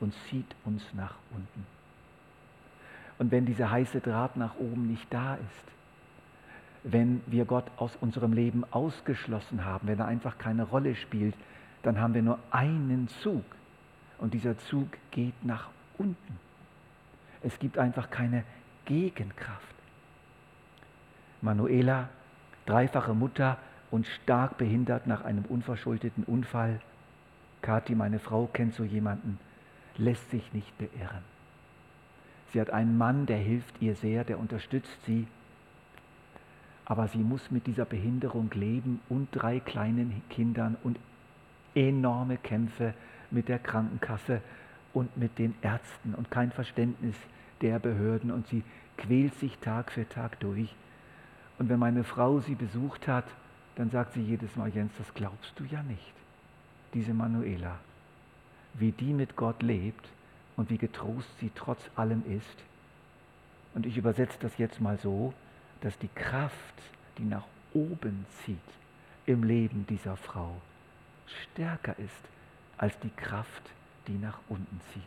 und 0.00 0.14
zieht 0.28 0.56
uns 0.64 0.82
nach 0.94 1.14
unten. 1.30 1.66
Und 3.18 3.30
wenn 3.30 3.44
dieser 3.44 3.70
heiße 3.70 4.00
Draht 4.00 4.36
nach 4.36 4.56
oben 4.58 4.86
nicht 4.86 5.06
da 5.12 5.34
ist, 5.34 5.72
wenn 6.82 7.20
wir 7.26 7.44
Gott 7.44 7.70
aus 7.76 7.96
unserem 8.00 8.32
Leben 8.32 8.64
ausgeschlossen 8.70 9.64
haben, 9.64 9.88
wenn 9.88 9.98
er 9.98 10.06
einfach 10.06 10.38
keine 10.38 10.64
Rolle 10.64 10.94
spielt, 10.94 11.34
dann 11.82 12.00
haben 12.00 12.14
wir 12.14 12.22
nur 12.22 12.38
einen 12.50 13.08
Zug. 13.22 13.44
Und 14.18 14.34
dieser 14.34 14.58
Zug 14.58 14.88
geht 15.10 15.44
nach 15.44 15.68
unten. 15.98 16.38
Es 17.42 17.58
gibt 17.58 17.78
einfach 17.78 18.10
keine 18.10 18.44
Gegenkraft. 18.84 19.74
Manuela, 21.40 22.08
dreifache 22.66 23.14
Mutter 23.14 23.56
und 23.90 24.06
stark 24.06 24.58
behindert 24.58 25.06
nach 25.06 25.24
einem 25.24 25.44
unverschuldeten 25.44 26.24
Unfall. 26.24 26.80
Kathi, 27.62 27.94
meine 27.94 28.18
Frau, 28.18 28.46
kennt 28.46 28.74
so 28.74 28.84
jemanden, 28.84 29.38
lässt 29.96 30.30
sich 30.30 30.52
nicht 30.52 30.76
beirren. 30.78 31.24
Sie 32.52 32.60
hat 32.60 32.70
einen 32.70 32.98
Mann, 32.98 33.26
der 33.26 33.38
hilft 33.38 33.80
ihr 33.80 33.94
sehr, 33.94 34.24
der 34.24 34.38
unterstützt 34.38 35.04
sie 35.04 35.26
aber 36.90 37.06
sie 37.06 37.18
muss 37.18 37.52
mit 37.52 37.68
dieser 37.68 37.84
Behinderung 37.84 38.50
leben 38.52 39.00
und 39.08 39.28
drei 39.30 39.60
kleinen 39.60 40.22
Kindern 40.28 40.76
und 40.82 40.98
enorme 41.72 42.36
Kämpfe 42.36 42.94
mit 43.30 43.48
der 43.48 43.60
Krankenkasse 43.60 44.42
und 44.92 45.16
mit 45.16 45.38
den 45.38 45.54
Ärzten 45.62 46.16
und 46.16 46.32
kein 46.32 46.50
Verständnis 46.50 47.14
der 47.60 47.78
Behörden 47.78 48.32
und 48.32 48.48
sie 48.48 48.64
quält 48.96 49.36
sich 49.36 49.56
Tag 49.58 49.92
für 49.92 50.08
Tag 50.08 50.40
durch. 50.40 50.74
Und 51.60 51.68
wenn 51.68 51.78
meine 51.78 52.02
Frau 52.02 52.40
sie 52.40 52.56
besucht 52.56 53.06
hat, 53.06 53.26
dann 53.76 53.90
sagt 53.90 54.14
sie 54.14 54.22
jedes 54.22 54.56
Mal, 54.56 54.70
Jens, 54.70 54.90
das 54.98 55.14
glaubst 55.14 55.52
du 55.60 55.64
ja 55.70 55.84
nicht. 55.84 56.12
Diese 56.94 57.14
Manuela, 57.14 57.78
wie 58.74 58.90
die 58.90 59.12
mit 59.12 59.36
Gott 59.36 59.62
lebt 59.62 60.08
und 60.56 60.70
wie 60.70 60.78
getrost 60.78 61.38
sie 61.38 61.52
trotz 61.54 61.88
allem 61.94 62.24
ist. 62.28 62.64
Und 63.76 63.86
ich 63.86 63.96
übersetze 63.96 64.38
das 64.40 64.58
jetzt 64.58 64.80
mal 64.80 64.98
so, 64.98 65.32
dass 65.80 65.96
die 65.98 66.10
Kraft, 66.14 66.54
die 67.18 67.24
nach 67.24 67.44
oben 67.72 68.26
zieht 68.44 68.58
im 69.26 69.44
Leben 69.44 69.86
dieser 69.88 70.16
Frau, 70.16 70.56
stärker 71.52 71.98
ist 71.98 72.28
als 72.78 72.98
die 73.00 73.10
Kraft, 73.10 73.62
die 74.06 74.18
nach 74.18 74.38
unten 74.48 74.80
zieht. 74.92 75.02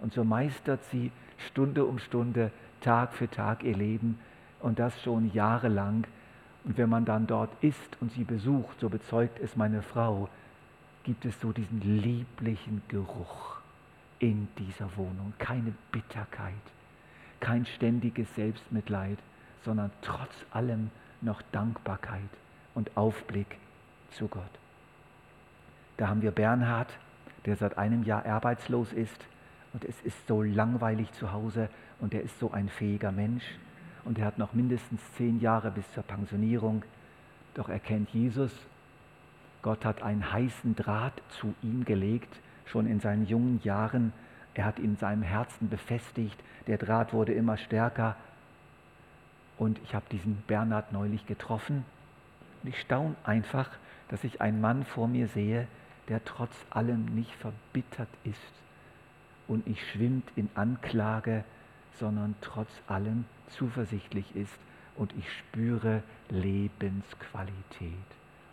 Und 0.00 0.12
so 0.12 0.24
meistert 0.24 0.82
sie 0.90 1.10
Stunde 1.48 1.84
um 1.84 1.98
Stunde, 1.98 2.50
Tag 2.80 3.12
für 3.12 3.28
Tag 3.28 3.62
ihr 3.62 3.76
Leben 3.76 4.18
und 4.60 4.78
das 4.78 5.00
schon 5.02 5.32
jahrelang. 5.32 6.06
Und 6.64 6.78
wenn 6.78 6.88
man 6.88 7.04
dann 7.04 7.26
dort 7.26 7.50
ist 7.62 7.96
und 8.00 8.12
sie 8.12 8.24
besucht, 8.24 8.80
so 8.80 8.88
bezeugt 8.88 9.38
es 9.40 9.56
meine 9.56 9.82
Frau, 9.82 10.28
gibt 11.04 11.24
es 11.24 11.38
so 11.40 11.52
diesen 11.52 11.80
lieblichen 11.80 12.82
Geruch 12.88 13.58
in 14.18 14.48
dieser 14.58 14.96
Wohnung. 14.96 15.32
Keine 15.38 15.72
Bitterkeit, 15.92 16.54
kein 17.40 17.66
ständiges 17.66 18.34
Selbstmitleid, 18.34 19.18
sondern 19.64 19.90
trotz 20.02 20.34
allem 20.52 20.90
noch 21.20 21.42
Dankbarkeit 21.52 22.20
und 22.74 22.96
Aufblick 22.96 23.58
zu 24.10 24.28
Gott. 24.28 24.42
Da 25.96 26.08
haben 26.08 26.22
wir 26.22 26.30
Bernhard, 26.30 26.88
der 27.44 27.56
seit 27.56 27.78
einem 27.78 28.04
Jahr 28.04 28.24
arbeitslos 28.26 28.92
ist 28.92 29.20
und 29.72 29.84
es 29.84 30.00
ist 30.02 30.26
so 30.26 30.42
langweilig 30.42 31.12
zu 31.12 31.32
Hause 31.32 31.68
und 32.00 32.14
er 32.14 32.22
ist 32.22 32.38
so 32.38 32.50
ein 32.52 32.68
fähiger 32.68 33.12
Mensch 33.12 33.44
und 34.04 34.18
er 34.18 34.26
hat 34.26 34.38
noch 34.38 34.54
mindestens 34.54 35.00
zehn 35.16 35.40
Jahre 35.40 35.70
bis 35.70 35.90
zur 35.92 36.02
Pensionierung. 36.02 36.84
Doch 37.54 37.68
er 37.68 37.78
kennt 37.78 38.10
Jesus. 38.10 38.52
Gott 39.62 39.84
hat 39.84 40.02
einen 40.02 40.32
heißen 40.32 40.74
Draht 40.74 41.20
zu 41.28 41.54
ihm 41.62 41.84
gelegt, 41.84 42.34
schon 42.64 42.86
in 42.86 43.00
seinen 43.00 43.26
jungen 43.26 43.60
Jahren. 43.62 44.12
Er 44.54 44.64
hat 44.64 44.78
ihn 44.78 44.92
in 44.92 44.96
seinem 44.96 45.22
Herzen 45.22 45.68
befestigt. 45.68 46.38
Der 46.66 46.78
Draht 46.78 47.12
wurde 47.12 47.34
immer 47.34 47.56
stärker. 47.56 48.16
Und 49.60 49.78
ich 49.84 49.94
habe 49.94 50.06
diesen 50.10 50.42
Bernhard 50.46 50.90
neulich 50.90 51.26
getroffen. 51.26 51.84
Und 52.62 52.70
ich 52.70 52.80
staune 52.80 53.14
einfach, 53.24 53.68
dass 54.08 54.24
ich 54.24 54.40
einen 54.40 54.62
Mann 54.62 54.86
vor 54.86 55.06
mir 55.06 55.28
sehe, 55.28 55.68
der 56.08 56.24
trotz 56.24 56.54
allem 56.70 57.04
nicht 57.14 57.34
verbittert 57.34 58.08
ist 58.24 58.52
und 59.48 59.66
nicht 59.66 59.86
schwimmt 59.90 60.26
in 60.34 60.48
Anklage, 60.54 61.44
sondern 61.98 62.36
trotz 62.40 62.70
allem 62.86 63.26
zuversichtlich 63.48 64.34
ist 64.34 64.58
und 64.96 65.12
ich 65.18 65.30
spüre 65.30 66.02
Lebensqualität. 66.30 67.52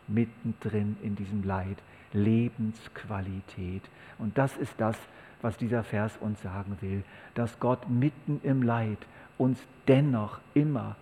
Mittendrin 0.10 0.98
in 1.02 1.16
diesem 1.16 1.42
Leid, 1.42 1.78
Lebensqualität. 2.12 3.84
Und 4.18 4.38
das 4.38 4.58
ist 4.58 4.74
das, 4.78 4.98
was 5.42 5.56
dieser 5.56 5.86
Vers 5.86 6.18
uns 6.20 6.42
sagen 6.42 6.78
will, 6.82 7.06
dass 7.34 7.62
Gott 7.62 7.90
mitten 7.90 8.42
im 8.44 8.62
Leid 8.62 9.00
uns 9.38 9.60
dennoch 9.88 10.40
immer 10.54 10.96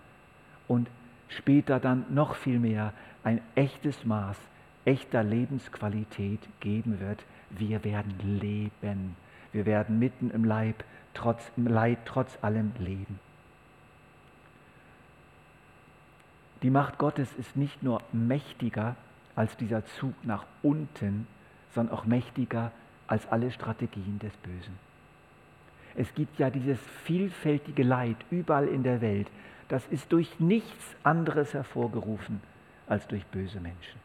und 0.68 0.88
später 1.28 1.80
dann 1.80 2.04
noch 2.10 2.34
viel 2.36 2.58
mehr 2.58 2.92
ein 3.24 3.40
echtes 3.54 4.04
Maß 4.04 4.36
echter 4.86 5.22
Lebensqualität 5.22 6.40
geben 6.60 7.00
wird. 7.00 7.22
Wir 7.50 7.84
werden 7.84 8.14
leben. 8.40 9.16
Wir 9.52 9.66
werden 9.66 9.98
mitten 9.98 10.30
im 10.30 10.44
Leib, 10.44 10.84
trotz, 11.12 11.42
im 11.56 11.66
Leid, 11.66 11.98
trotz 12.06 12.38
allem 12.40 12.72
leben. 12.78 13.18
Die 16.62 16.70
Macht 16.70 16.98
Gottes 16.98 17.32
ist 17.34 17.56
nicht 17.56 17.82
nur 17.82 18.02
mächtiger 18.12 18.96
als 19.34 19.56
dieser 19.56 19.84
Zug 19.84 20.14
nach 20.22 20.46
unten, 20.62 21.26
sondern 21.74 21.94
auch 21.94 22.06
mächtiger 22.06 22.72
als 23.06 23.26
alle 23.28 23.50
Strategien 23.50 24.18
des 24.18 24.34
Bösen. 24.38 24.85
Es 25.96 26.12
gibt 26.14 26.38
ja 26.38 26.50
dieses 26.50 26.78
vielfältige 27.04 27.82
Leid 27.82 28.16
überall 28.30 28.68
in 28.68 28.82
der 28.82 29.00
Welt. 29.00 29.28
Das 29.68 29.86
ist 29.88 30.12
durch 30.12 30.38
nichts 30.38 30.96
anderes 31.02 31.54
hervorgerufen 31.54 32.40
als 32.86 33.08
durch 33.08 33.24
böse 33.26 33.60
Menschen. 33.60 34.00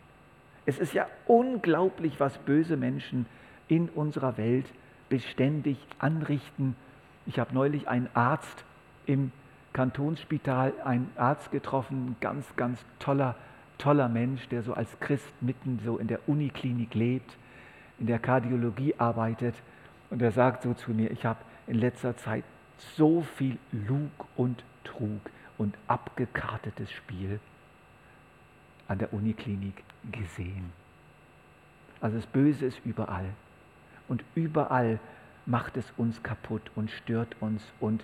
Es 0.65 0.79
ist 0.79 0.93
ja 0.93 1.07
unglaublich, 1.27 2.19
was 2.19 2.37
böse 2.39 2.77
Menschen 2.77 3.25
in 3.67 3.89
unserer 3.89 4.37
Welt 4.37 4.65
beständig 5.09 5.77
anrichten. 5.99 6.75
Ich 7.25 7.39
habe 7.39 7.53
neulich 7.53 7.87
einen 7.87 8.09
Arzt 8.13 8.63
im 9.05 9.31
Kantonsspital, 9.73 10.73
einen 10.83 11.11
Arzt 11.17 11.51
getroffen, 11.51 12.15
ganz, 12.21 12.45
ganz 12.55 12.83
toller, 12.99 13.35
toller 13.77 14.07
Mensch, 14.07 14.47
der 14.49 14.63
so 14.63 14.73
als 14.73 14.99
Christ 14.99 15.31
mitten 15.41 15.79
so 15.83 15.97
in 15.97 16.07
der 16.07 16.19
Uniklinik 16.27 16.93
lebt, 16.93 17.37
in 17.99 18.07
der 18.07 18.19
Kardiologie 18.19 18.95
arbeitet. 18.97 19.55
Und 20.09 20.21
er 20.21 20.31
sagt 20.31 20.63
so 20.63 20.73
zu 20.73 20.91
mir, 20.91 21.11
ich 21.11 21.25
habe 21.25 21.39
in 21.71 21.79
letzter 21.79 22.17
Zeit 22.17 22.43
so 22.97 23.21
viel 23.21 23.57
Lug 23.71 24.11
und 24.35 24.61
Trug 24.83 25.21
und 25.57 25.73
abgekartetes 25.87 26.91
Spiel 26.91 27.39
an 28.89 28.99
der 28.99 29.13
Uniklinik 29.13 29.81
gesehen. 30.11 30.73
Also 32.01 32.17
das 32.17 32.25
Böse 32.25 32.65
ist 32.65 32.81
überall. 32.83 33.29
Und 34.09 34.25
überall 34.35 34.99
macht 35.45 35.77
es 35.77 35.85
uns 35.95 36.21
kaputt 36.23 36.69
und 36.75 36.91
stört 36.91 37.37
uns 37.39 37.63
und, 37.79 38.03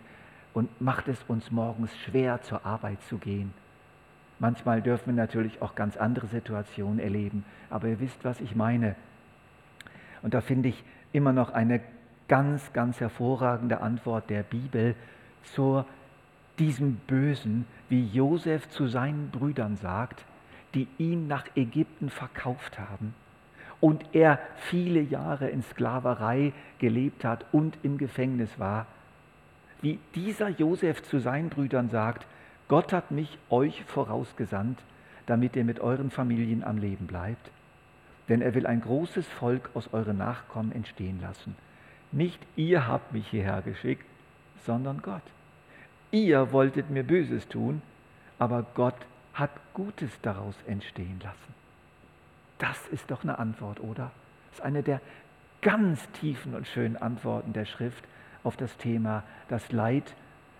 und 0.53 0.79
macht 0.79 1.09
es 1.09 1.21
uns 1.23 1.51
morgens 1.51 1.93
schwer, 1.97 2.41
zur 2.43 2.65
Arbeit 2.65 3.01
zu 3.03 3.17
gehen. 3.17 3.53
Manchmal 4.39 4.81
dürfen 4.81 5.07
wir 5.07 5.21
natürlich 5.21 5.61
auch 5.61 5.75
ganz 5.75 5.97
andere 5.97 6.27
Situationen 6.27 6.99
erleben, 6.99 7.43
aber 7.69 7.89
ihr 7.89 7.99
wisst, 7.99 8.23
was 8.23 8.39
ich 8.39 8.55
meine. 8.55 8.95
Und 10.21 10.33
da 10.33 10.39
finde 10.39 10.69
ich 10.69 10.85
immer 11.11 11.33
noch 11.33 11.49
eine 11.49 11.81
ganz, 12.27 12.73
ganz 12.73 12.99
hervorragende 12.99 13.81
Antwort 13.81 14.29
der 14.29 14.43
Bibel 14.43 14.95
zu 15.43 15.85
diesem 16.59 16.95
Bösen, 17.07 17.65
wie 17.89 18.05
Josef 18.07 18.69
zu 18.69 18.87
seinen 18.87 19.29
Brüdern 19.31 19.77
sagt, 19.77 20.25
die 20.73 20.87
ihn 20.97 21.27
nach 21.27 21.45
Ägypten 21.55 22.09
verkauft 22.09 22.79
haben 22.79 23.13
und 23.79 24.03
er 24.13 24.39
viele 24.55 25.01
Jahre 25.01 25.49
in 25.49 25.61
Sklaverei 25.61 26.53
gelebt 26.79 27.23
hat 27.23 27.45
und 27.51 27.77
im 27.83 27.97
Gefängnis 27.97 28.57
war, 28.57 28.87
wie 29.81 29.99
dieser 30.15 30.49
Josef 30.49 31.03
zu 31.03 31.19
seinen 31.19 31.49
Brüdern 31.49 31.89
sagt, 31.89 32.25
Gott 32.67 32.91
hat 32.91 33.11
mich 33.11 33.37
euch 33.49 33.83
vorausgesandt, 33.85 34.79
damit 35.27 35.55
ihr 35.55 35.63
mit 35.63 35.79
euren 35.79 36.09
Familien 36.09 36.63
am 36.63 36.77
Leben 36.77 37.05
bleibt. 37.07 37.51
Denn 38.27 38.41
er 38.41 38.55
will 38.55 38.65
ein 38.65 38.81
großes 38.81 39.27
Volk 39.27 39.69
aus 39.73 39.93
euren 39.93 40.17
Nachkommen 40.17 40.71
entstehen 40.71 41.21
lassen. 41.21 41.55
Nicht 42.11 42.39
ihr 42.55 42.87
habt 42.87 43.13
mich 43.13 43.27
hierher 43.27 43.61
geschickt, 43.61 44.05
sondern 44.65 45.01
Gott. 45.01 45.21
Ihr 46.11 46.51
wolltet 46.51 46.89
mir 46.89 47.03
Böses 47.03 47.47
tun, 47.47 47.81
aber 48.39 48.65
Gott 48.75 48.95
hat 49.33 49.51
Gutes 49.73 50.11
daraus 50.21 50.55
entstehen 50.65 51.19
lassen. 51.23 51.53
Das 52.59 52.87
ist 52.87 53.11
doch 53.11 53.23
eine 53.23 53.37
Antwort, 53.39 53.79
oder? 53.79 54.11
Das 54.49 54.59
ist 54.59 54.65
eine 54.65 54.83
der 54.83 55.01
ganz 55.61 56.09
tiefen 56.13 56.55
und 56.55 56.67
schönen 56.67 56.97
Antworten 56.97 57.53
der 57.53 57.65
Schrift 57.65 58.03
auf 58.43 58.55
das 58.57 58.75
Thema 58.77 59.23
das 59.49 59.71
Leid, 59.71 60.15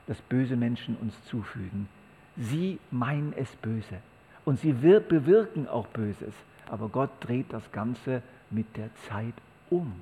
das 0.06 0.20
böse 0.22 0.56
Menschen 0.56 0.96
uns 0.98 1.24
zufügen. 1.26 1.88
Sie 2.36 2.80
meinen 2.92 3.34
es 3.36 3.56
böse 3.56 3.98
und 4.46 4.60
sie 4.60 4.74
bewirken 4.74 5.68
auch 5.68 5.88
Böses, 5.88 6.34
aber 6.70 6.90
Gott 6.90 7.10
dreht 7.22 7.52
das 7.52 7.72
Ganze 7.72 8.22
mit 8.50 8.78
der 8.78 8.94
Zeit 9.08 9.34
um 9.70 10.02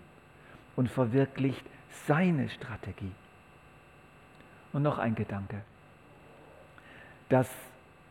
und 0.75 0.89
verwirklicht 0.89 1.65
seine 2.07 2.49
Strategie. 2.49 3.11
Und 4.73 4.83
noch 4.83 4.97
ein 4.97 5.15
Gedanke. 5.15 5.61
dass 7.29 7.49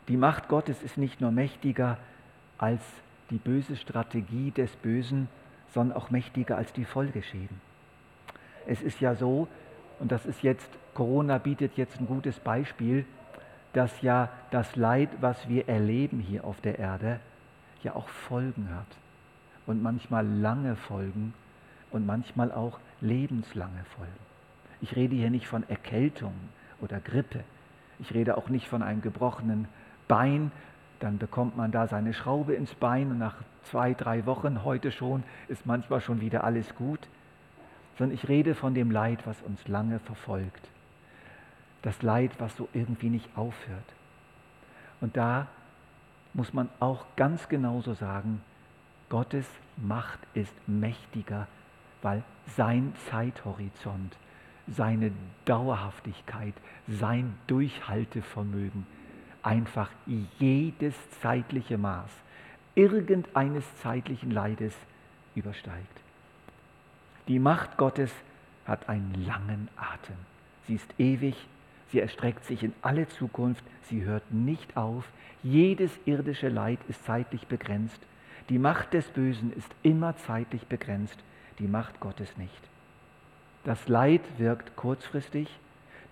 die 0.09 0.17
Macht 0.17 0.49
Gottes 0.49 0.83
ist 0.83 0.99
nicht 0.99 1.21
nur 1.21 1.31
mächtiger 1.31 1.99
als 2.59 2.83
die 3.31 3.39
böse 3.39 3.77
Strategie 3.77 4.51
des 4.51 4.75
Bösen, 4.77 5.29
sondern 5.73 5.97
auch 5.97 6.11
mächtiger 6.11 6.57
als 6.57 6.73
die 6.73 6.85
Folgeschäden. 6.85 7.61
Es 8.67 8.83
ist 8.83 9.01
ja 9.01 9.15
so, 9.15 9.49
und 9.99 10.13
das 10.13 10.27
ist 10.27 10.43
jetzt, 10.43 10.69
Corona 10.95 11.39
bietet 11.39 11.77
jetzt 11.77 11.99
ein 12.01 12.07
gutes 12.07 12.39
Beispiel, 12.41 13.05
dass 13.73 14.03
ja 14.03 14.31
das 14.51 14.77
Leid, 14.77 15.11
was 15.21 15.49
wir 15.49 15.69
erleben 15.69 16.21
hier 16.21 16.45
auf 16.45 16.61
der 16.61 16.79
Erde, 16.79 17.21
ja 17.83 17.95
auch 17.95 18.09
Folgen 18.09 18.69
hat. 18.75 18.87
Und 19.67 19.83
manchmal 19.83 20.27
lange 20.27 20.77
Folgen 20.77 21.35
und 21.95 22.07
manchmal 22.07 22.51
auch 22.51 22.81
lebenslange 23.01 23.85
Folgen. 23.97 24.13
Ich 24.81 24.97
rede 24.97 25.15
hier 25.15 25.31
nicht 25.31 25.47
von 25.47 25.67
Erkältung 25.69 26.35
oder 26.81 26.99
Grippe. 26.99 27.45
Ich 28.01 28.13
rede 28.13 28.37
auch 28.37 28.49
nicht 28.49 28.67
von 28.67 28.83
einem 28.83 29.01
gebrochenen 29.01 29.69
Bein, 30.09 30.51
dann 30.99 31.19
bekommt 31.19 31.57
man 31.57 31.71
da 31.71 31.87
seine 31.87 32.13
Schraube 32.13 32.55
ins 32.55 32.75
Bein 32.75 33.13
und 33.13 33.19
nach 33.19 33.37
zwei, 33.63 33.95
drei 33.95 34.27
Wochen, 34.27 34.65
heute 34.65 34.91
schon, 34.91 35.23
ist 35.47 35.67
manchmal 35.67 36.01
schon 36.01 36.21
wieder 36.21 36.43
alles 36.43 36.75
gut. 36.75 37.01
Sondern 37.97 38.17
ich 38.17 38.29
rede 38.29 38.57
von 38.57 38.75
dem 38.75 38.91
Leid, 38.91 39.25
was 39.25 39.41
uns 39.43 39.67
lange 39.69 40.01
verfolgt. 40.01 40.69
Das 41.83 42.03
Leid, 42.03 42.33
was 42.39 42.57
so 42.57 42.69
irgendwie 42.73 43.11
nicht 43.11 43.29
aufhört. 43.37 43.95
Und 45.01 45.17
da 45.17 45.47
muss 46.33 46.53
man 46.53 46.69
auch 46.81 47.07
ganz 47.15 47.49
genauso 47.49 47.95
sagen, 47.95 48.43
Gottes 49.11 49.47
Macht 49.77 50.19
ist 50.35 50.53
mächtiger, 50.67 51.47
weil 52.05 52.23
sein 52.57 52.93
Zeithorizont, 53.11 54.15
seine 54.69 55.11
Dauerhaftigkeit, 55.47 56.55
sein 56.87 57.35
Durchhaltevermögen 57.47 58.87
einfach 59.43 59.91
jedes 60.39 60.95
zeitliche 61.21 61.79
Maß 61.79 62.11
irgendeines 62.75 63.65
zeitlichen 63.79 64.31
Leides 64.31 64.75
übersteigt. 65.35 66.01
Die 67.29 67.39
Macht 67.39 67.79
Gottes 67.79 68.13
hat 68.67 68.89
einen 68.89 69.15
langen 69.27 69.69
Atem. 69.77 70.17
Sie 70.67 70.75
ist 70.75 70.95
ewig, 70.99 71.37
sie 71.91 72.01
erstreckt 72.01 72.45
sich 72.45 72.63
in 72.63 72.75
alle 72.83 73.09
Zukunft, 73.09 73.65
sie 73.89 74.03
hört 74.03 74.31
nicht 74.31 74.77
auf. 74.77 75.05
Jedes 75.43 75.91
irdische 76.05 76.49
Leid 76.49 76.81
ist 76.89 77.05
zeitlich 77.05 77.47
begrenzt. 77.47 78.01
Die 78.51 78.59
Macht 78.59 78.93
des 78.93 79.07
Bösen 79.09 79.53
ist 79.55 79.71
immer 79.83 80.17
zeitlich 80.19 80.67
begrenzt, 80.67 81.19
die 81.59 81.67
Macht 81.67 82.01
Gottes 82.01 82.37
nicht. 82.37 82.69
Das 83.65 83.89
Leid 83.89 84.23
wirkt 84.39 84.77
kurzfristig, 84.77 85.49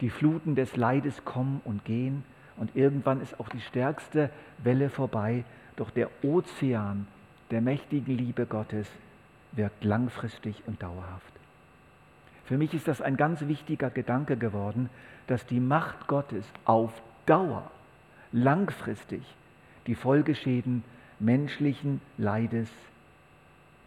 die 0.00 0.10
Fluten 0.10 0.54
des 0.54 0.76
Leides 0.76 1.24
kommen 1.24 1.60
und 1.64 1.84
gehen, 1.84 2.24
und 2.56 2.76
irgendwann 2.76 3.20
ist 3.22 3.38
auch 3.40 3.48
die 3.48 3.60
stärkste 3.60 4.30
Welle 4.58 4.90
vorbei. 4.90 5.44
Doch 5.76 5.90
der 5.90 6.10
Ozean 6.22 7.06
der 7.50 7.60
mächtigen 7.60 8.16
Liebe 8.16 8.46
Gottes 8.46 8.86
wirkt 9.52 9.84
langfristig 9.84 10.62
und 10.66 10.82
dauerhaft. 10.82 11.32
Für 12.44 12.58
mich 12.58 12.74
ist 12.74 12.88
das 12.88 13.00
ein 13.00 13.16
ganz 13.16 13.40
wichtiger 13.48 13.90
Gedanke 13.90 14.36
geworden, 14.36 14.90
dass 15.26 15.46
die 15.46 15.60
Macht 15.60 16.06
Gottes 16.06 16.44
auf 16.64 16.92
Dauer, 17.26 17.70
langfristig 18.32 19.22
die 19.86 19.94
Folgeschäden 19.94 20.84
menschlichen 21.18 22.00
Leides 22.18 22.68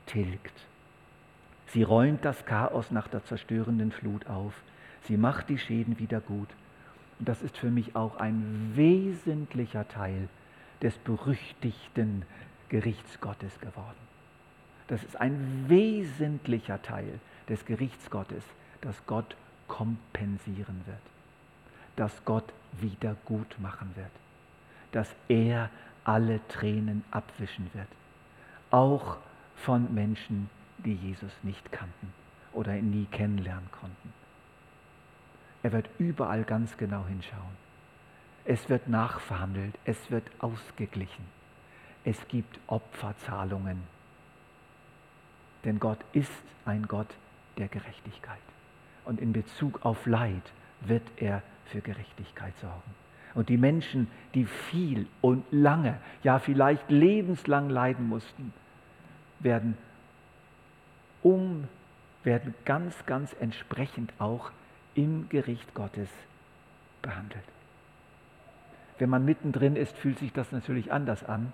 tilgt. 0.06 0.54
Sie 1.76 1.84
räumt 1.84 2.24
das 2.24 2.46
Chaos 2.46 2.90
nach 2.90 3.10
der 3.10 3.26
zerstörenden 3.26 3.92
Flut 3.92 4.28
auf. 4.28 4.54
Sie 5.02 5.18
macht 5.18 5.50
die 5.50 5.58
Schäden 5.58 6.00
wieder 6.00 6.22
gut 6.22 6.48
und 7.20 7.28
das 7.28 7.42
ist 7.42 7.58
für 7.58 7.70
mich 7.70 7.98
auch 7.98 8.16
ein 8.16 8.72
wesentlicher 8.76 9.86
Teil 9.86 10.30
des 10.82 10.98
berüchtigten 11.00 12.24
Gerichts 12.70 13.20
Gottes 13.20 13.60
geworden. 13.60 13.98
Das 14.88 15.04
ist 15.04 15.20
ein 15.20 15.66
wesentlicher 15.68 16.82
Teil 16.82 17.20
des 17.50 17.66
Gerichts 17.66 18.10
Gottes, 18.10 18.46
dass 18.80 19.06
Gott 19.06 19.36
kompensieren 19.68 20.82
wird, 20.86 20.98
dass 21.98 22.24
Gott 22.24 22.54
wieder 22.80 23.18
gut 23.26 23.54
machen 23.60 23.92
wird, 23.96 24.12
dass 24.94 25.14
er 25.28 25.70
alle 26.06 26.40
Tränen 26.48 27.04
abwischen 27.12 27.70
wird, 27.74 27.90
auch 28.72 29.18
von 29.58 29.94
Menschen, 29.94 30.50
die 30.50 30.65
Jesus 30.84 31.32
nicht 31.44 31.72
kannten 31.72 32.14
oder 32.54 32.76
ihn 32.76 32.92
nie 32.92 33.06
kennenlernen 33.06 33.70
konnten. 33.72 34.14
Er 35.64 35.72
wird 35.72 35.90
überall 35.98 36.44
ganz 36.44 36.78
genau 36.78 37.06
hinschauen. 37.08 37.66
Es 38.46 38.70
wird 38.70 38.88
nachverhandelt, 38.88 39.74
es 39.86 40.12
wird 40.12 40.30
ausgeglichen. 40.40 41.26
Es 42.04 42.28
gibt 42.28 42.60
Opferzahlungen. 42.68 43.82
Denn 45.64 45.80
Gott 45.80 45.98
ist 46.14 46.44
ein 46.66 46.88
Gott 46.88 47.08
der 47.58 47.68
Gerechtigkeit. 47.68 48.38
Und 49.06 49.20
in 49.20 49.34
Bezug 49.34 49.84
auf 49.84 50.06
Leid 50.06 50.52
wird 50.82 51.08
er 51.18 51.42
für 51.66 51.82
Gerechtigkeit 51.82 52.54
sorgen. 52.60 52.94
Und 53.34 53.50
die 53.50 53.58
Menschen, 53.58 54.08
die 54.36 54.46
viel 54.46 55.08
und 55.22 55.44
lange, 55.52 55.98
ja 56.24 56.40
vielleicht 56.40 56.90
lebenslang 56.90 57.70
leiden 57.70 58.08
mussten, 58.08 58.54
werden 59.40 59.78
um, 61.26 61.68
werden 62.24 62.54
ganz, 62.66 62.94
ganz 63.08 63.36
entsprechend 63.40 64.14
auch 64.20 64.52
im 64.94 65.28
Gericht 65.28 65.74
Gottes 65.74 66.08
behandelt. 67.02 67.44
Wenn 69.00 69.10
man 69.10 69.26
mittendrin 69.26 69.76
ist, 69.76 69.98
fühlt 69.98 70.20
sich 70.20 70.32
das 70.34 70.52
natürlich 70.52 70.92
anders 70.92 71.24
an. 71.24 71.52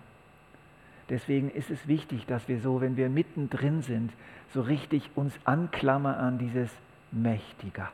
Deswegen 1.10 1.50
ist 1.50 1.70
es 1.70 1.88
wichtig, 1.88 2.26
dass 2.26 2.50
wir 2.50 2.60
so, 2.60 2.82
wenn 2.82 2.98
wir 2.98 3.10
mittendrin 3.10 3.82
sind, 3.82 4.12
so 4.54 4.62
richtig 4.62 5.10
uns 5.16 5.34
anklammern 5.46 6.16
an 6.16 6.38
dieses 6.38 6.70
Mächtiger. 7.12 7.90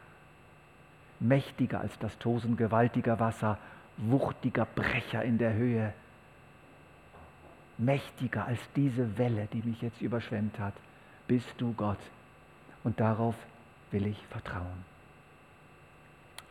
Mächtiger 1.20 1.82
als 1.82 1.98
das 2.00 2.18
Tosen 2.18 2.58
gewaltiger 2.58 3.20
Wasser, 3.20 3.60
wuchtiger 3.98 4.66
Brecher 4.66 5.24
in 5.24 5.38
der 5.38 5.54
Höhe. 5.54 5.94
Mächtiger 7.78 8.46
als 8.46 8.60
diese 8.76 9.20
Welle, 9.20 9.48
die 9.54 9.62
mich 9.62 9.82
jetzt 9.84 10.02
überschwemmt 10.02 10.58
hat, 10.58 10.74
bist 11.28 11.54
du 11.58 11.74
Gott. 11.74 12.00
Und 12.84 13.00
darauf 13.00 13.36
will 13.92 14.08
ich 14.08 14.18
vertrauen. 14.28 14.86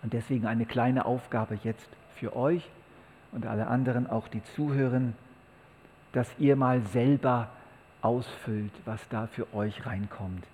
Und 0.03 0.13
deswegen 0.13 0.47
eine 0.47 0.67
kleine 0.67 1.05
Aufgabe 1.05 1.59
jetzt 1.65 1.89
für 2.15 2.37
euch 2.37 2.63
und 3.33 3.47
alle 3.47 3.67
anderen, 3.67 4.07
auch 4.07 4.29
die 4.29 4.43
zuhören, 4.55 5.15
dass 6.13 6.29
ihr 6.39 6.57
mal 6.57 6.81
selber 6.93 7.49
ausfüllt, 8.03 8.73
was 8.85 9.07
da 9.09 9.27
für 9.27 9.53
euch 9.55 9.85
reinkommt. 9.85 10.47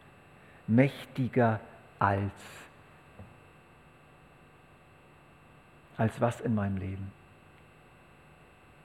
Mächtiger 0.66 1.60
als. 1.98 2.32
Als 5.96 6.20
was 6.20 6.40
in 6.40 6.54
meinem 6.54 6.78
Leben? 6.78 7.12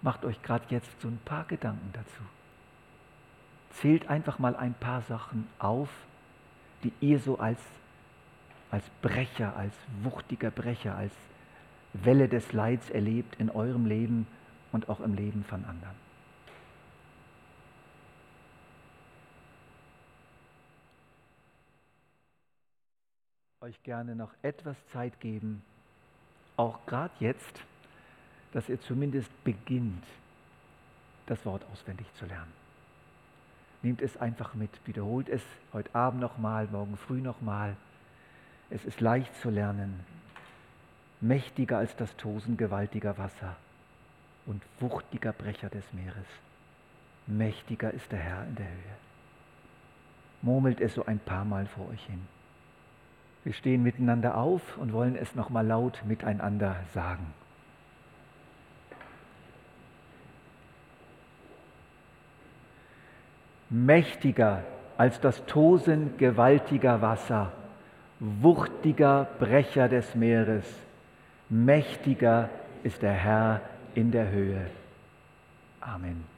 Macht 0.01 0.25
euch 0.25 0.41
gerade 0.43 0.65
jetzt 0.69 1.01
so 1.01 1.07
ein 1.07 1.19
paar 1.23 1.45
Gedanken 1.45 1.89
dazu. 1.93 2.21
Zählt 3.71 4.09
einfach 4.09 4.39
mal 4.39 4.55
ein 4.55 4.73
paar 4.73 5.01
Sachen 5.01 5.47
auf, 5.59 5.89
die 6.83 6.93
ihr 6.99 7.19
so 7.19 7.37
als 7.37 7.59
als 8.71 8.83
Brecher, 9.01 9.55
als 9.55 9.73
wuchtiger 10.03 10.51
Brecher, 10.51 10.95
als 10.95 11.13
Welle 11.93 12.27
des 12.27 12.53
Leids 12.53 12.89
erlebt 12.89 13.35
in 13.39 13.49
eurem 13.49 13.85
Leben 13.85 14.27
und 14.71 14.89
auch 14.89 14.99
im 14.99 15.13
Leben 15.13 15.43
von 15.45 15.63
anderen. 15.65 15.95
Euch 23.61 23.81
gerne 23.83 24.15
noch 24.15 24.31
etwas 24.43 24.77
Zeit 24.87 25.19
geben, 25.19 25.61
auch 26.55 26.85
gerade 26.85 27.13
jetzt, 27.19 27.61
dass 28.53 28.69
ihr 28.69 28.79
zumindest 28.79 29.29
beginnt, 29.43 30.05
das 31.25 31.43
Wort 31.45 31.65
auswendig 31.71 32.07
zu 32.13 32.25
lernen. 32.25 32.66
Nehmt 33.87 34.01
es 34.01 34.17
einfach 34.17 34.53
mit, 34.53 34.69
wiederholt 34.83 35.29
es 35.29 35.41
heute 35.71 35.95
Abend 35.95 36.19
nochmal, 36.19 36.67
morgen 36.69 36.97
früh 36.97 37.21
nochmal. 37.21 37.77
Es 38.69 38.83
ist 38.83 38.99
leicht 38.99 39.33
zu 39.35 39.49
lernen, 39.49 40.01
mächtiger 41.21 41.77
als 41.77 41.95
das 41.95 42.13
Tosen 42.17 42.57
gewaltiger 42.57 43.17
Wasser 43.17 43.55
und 44.45 44.61
wuchtiger 44.81 45.31
Brecher 45.31 45.69
des 45.69 45.85
Meeres. 45.93 46.27
Mächtiger 47.27 47.93
ist 47.93 48.11
der 48.11 48.19
Herr 48.19 48.43
in 48.43 48.55
der 48.55 48.65
Höhe. 48.65 48.97
Murmelt 50.41 50.81
es 50.81 50.93
so 50.93 51.05
ein 51.05 51.19
paar 51.19 51.45
Mal 51.45 51.65
vor 51.67 51.87
euch 51.87 52.05
hin. 52.07 52.27
Wir 53.45 53.53
stehen 53.53 53.83
miteinander 53.83 54.35
auf 54.35 54.77
und 54.77 54.91
wollen 54.91 55.15
es 55.15 55.33
nochmal 55.33 55.65
laut 55.65 56.03
miteinander 56.05 56.75
sagen. 56.93 57.33
Mächtiger 63.69 64.63
als 64.97 65.19
das 65.19 65.45
Tosen 65.45 66.17
gewaltiger 66.17 67.01
Wasser 67.01 67.51
wuchtiger 68.19 69.27
Brecher 69.39 69.87
des 69.89 70.15
Meeres, 70.15 70.65
mächtiger 71.49 72.49
ist 72.83 73.01
der 73.01 73.13
Herr 73.13 73.61
in 73.95 74.11
der 74.11 74.29
Höhe. 74.29 74.67
Amen. 75.81 76.36